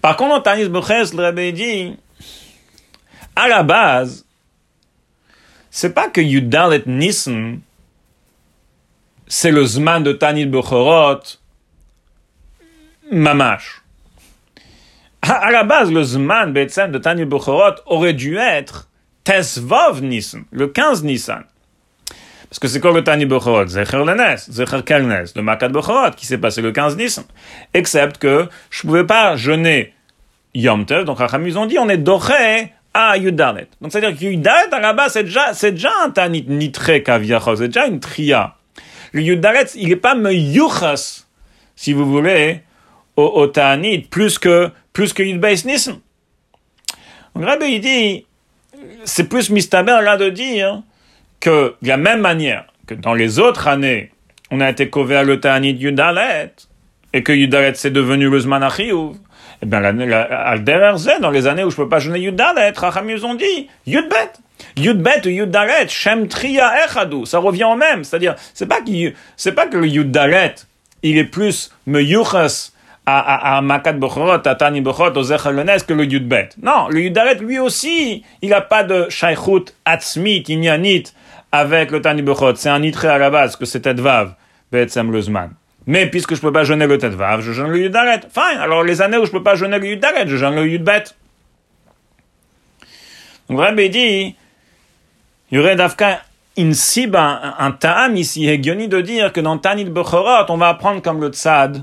[0.00, 1.96] Par contre, Tanis Beches, le Rabbi dit,
[3.34, 4.24] à la base,
[5.70, 7.60] c'est pas que Yudalet Nissen,
[9.28, 11.20] c'est le Zman de Tanit Bechorot,
[13.12, 13.82] Mamash.
[15.22, 18.88] À la base, le Zman de Tanit Bechorot aurait dû être
[19.24, 21.44] Tesvov Nissen, le 15 Nissan.
[22.48, 26.24] Parce que c'est quoi le Tani Bechorot Zecher Lenes, Zecher Kelnes, le Makat Bechorot, qui
[26.24, 27.24] s'est passé le 15 Nissan.
[27.74, 29.92] Except que je pouvais pas jeûner
[30.54, 33.68] Yom Tev, donc Racham, ils ont dit, on est doré à Yudalet.
[33.82, 37.68] Donc c'est-à-dire que Yudalet, à la base, c'est déjà, déjà un Tanit nitré kaviachos, c'est
[37.68, 38.54] déjà une tria.
[39.12, 41.26] Le Yudalet, il est pas meyuchas,
[41.76, 42.60] si vous voulez,
[43.16, 45.22] au, au Tanit, plus que, plus que.
[47.34, 48.26] Donc Rabbi, il dit,
[49.04, 50.82] c'est plus mistaber là de dire,
[51.40, 54.10] que de la même manière que dans les autres années,
[54.50, 56.52] on a été couvert le Ta'anit Yudalet,
[57.12, 59.16] et que Yudalet c'est devenu le Zmanachiyuv,
[59.62, 60.64] eh bien, al
[61.20, 64.30] dans les années où je peux pas jeûner Yudalet, Racham ils ont dit, Yudbet.
[64.76, 68.04] Yudbet ou Yudalet, Shem Triya Echadu, ça revient au même.
[68.04, 70.54] C'est-à-dire, c'est pas pas que le Yudalet,
[71.02, 72.72] il est plus meyuchas
[73.06, 76.50] à, Makat Bechorot, à Tani Bechorot, au Zechel que le Yudbet.
[76.62, 81.04] Non, le Yudalet, lui aussi, il a pas de Shaychut Atzmit, Inyanit,
[81.50, 82.54] avec le Tani Bechot.
[82.56, 84.34] C'est un nitré à la base, que c'est Edvav,
[84.70, 85.50] Betsam Luzman.
[85.88, 88.20] Mais puisque je peux pas jeûner le Tedvav, je jeûne le Yudalet.
[88.30, 88.60] Fine.
[88.60, 91.04] Alors les années où je peux pas jeûner le Yudalet, je jeûne le Yudbet.
[93.48, 94.36] Donc Rabbi dit,
[95.50, 96.20] il y aurait d'Afka
[96.58, 101.00] une siba, un ta'am ici, Hegioni, de dire que dans Tanit Bechorot, on va apprendre
[101.00, 101.82] comme le tzad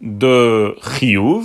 [0.00, 1.44] de Chiyuv,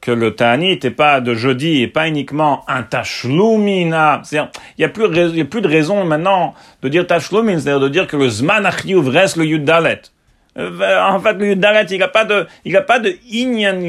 [0.00, 4.22] que le Tanit n'est pas de jeudi et pas uniquement un tashlumina.
[4.24, 8.16] C'est-à-dire, il n'y a, plus, de raison maintenant de dire tashlumin, c'est-à-dire de dire que
[8.16, 10.02] le zman achiyuv reste le yudalet.
[10.02, 10.17] Euh,
[10.56, 13.80] en fait, le yudalet, il n'a pas de, il a pas de inyan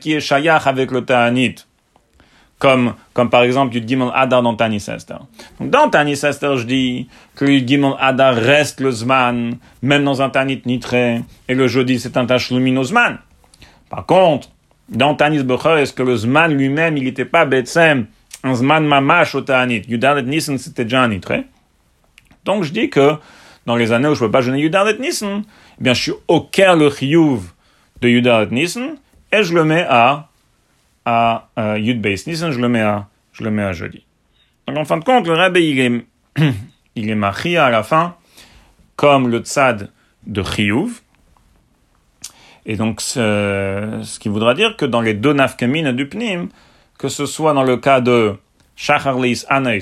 [0.00, 1.56] qui est shayach avec le Tanit.
[2.58, 5.16] Comme, comme par exemple, Yud Gimel Adar dans Tani Sester.
[5.60, 10.22] Donc, dans Tani Sester, je dis que Yud Gimel Adar reste le Zman, même dans
[10.22, 13.18] un Tanit Nitré, et le jeudi, c'est un Tashlumin au Zman.
[13.90, 14.48] Par contre,
[14.88, 18.06] dans Tanis Becher, est-ce que le Zman lui-même, il n'était pas Betsem,
[18.42, 19.82] un Zman Mamash au Tanit.
[19.88, 21.44] Yudalet Nissen, c'était déjà un Nitré.
[22.44, 23.16] Donc, je dis que,
[23.66, 25.42] dans les années où je ne peux pas jeûner Yudalet Nissen,
[25.78, 27.52] eh bien, je suis au cœur le Chiyuv
[28.00, 28.96] de Yudalet Nissen,
[29.32, 30.28] et je le mets à,
[31.04, 34.04] à, Beis Nissen, je le mets à, je le mets à jeudi.
[34.68, 36.06] Donc, en fin de compte, le Rabbi, il est,
[36.96, 38.14] il est machia à la fin,
[38.94, 39.90] comme le tzad
[40.26, 41.02] de chiyuv.
[42.66, 46.48] Et donc, ce qui voudra dire que dans les deux nafkamines du pnim,
[46.98, 48.34] que ce soit dans le cas de
[48.74, 49.78] shacharlis anais,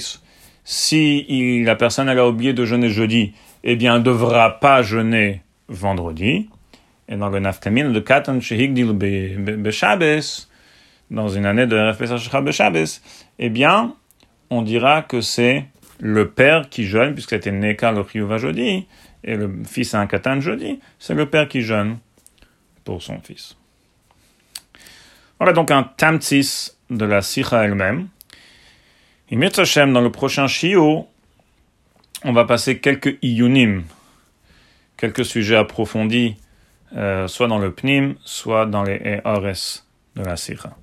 [0.65, 3.33] si la personne a oublié de jeûner jeudi,
[3.65, 6.49] eh bien, ne devra pas jeûner vendredi.
[7.09, 10.21] Et dans le nafkamine de katan shehigdil beshabes,
[11.11, 12.85] dans une année de RF beshabes,
[13.39, 13.95] eh bien,
[14.51, 15.65] on dira que c'est
[15.99, 18.87] le père qui jeûne, puisque c'était Neka le va jeudi,
[19.23, 21.99] et le fils a un katan jeudi, c'est le père qui jeûne
[22.85, 23.57] pour son fils.
[25.39, 28.09] Voilà donc un tamtis de la sikha elle-même.
[29.31, 31.07] Et dans le prochain shiur,
[32.25, 33.85] on va passer quelques iyunim,
[34.97, 36.37] quelques sujets approfondis,
[36.97, 40.77] euh, soit dans le pnim, soit dans les ors de la sikha.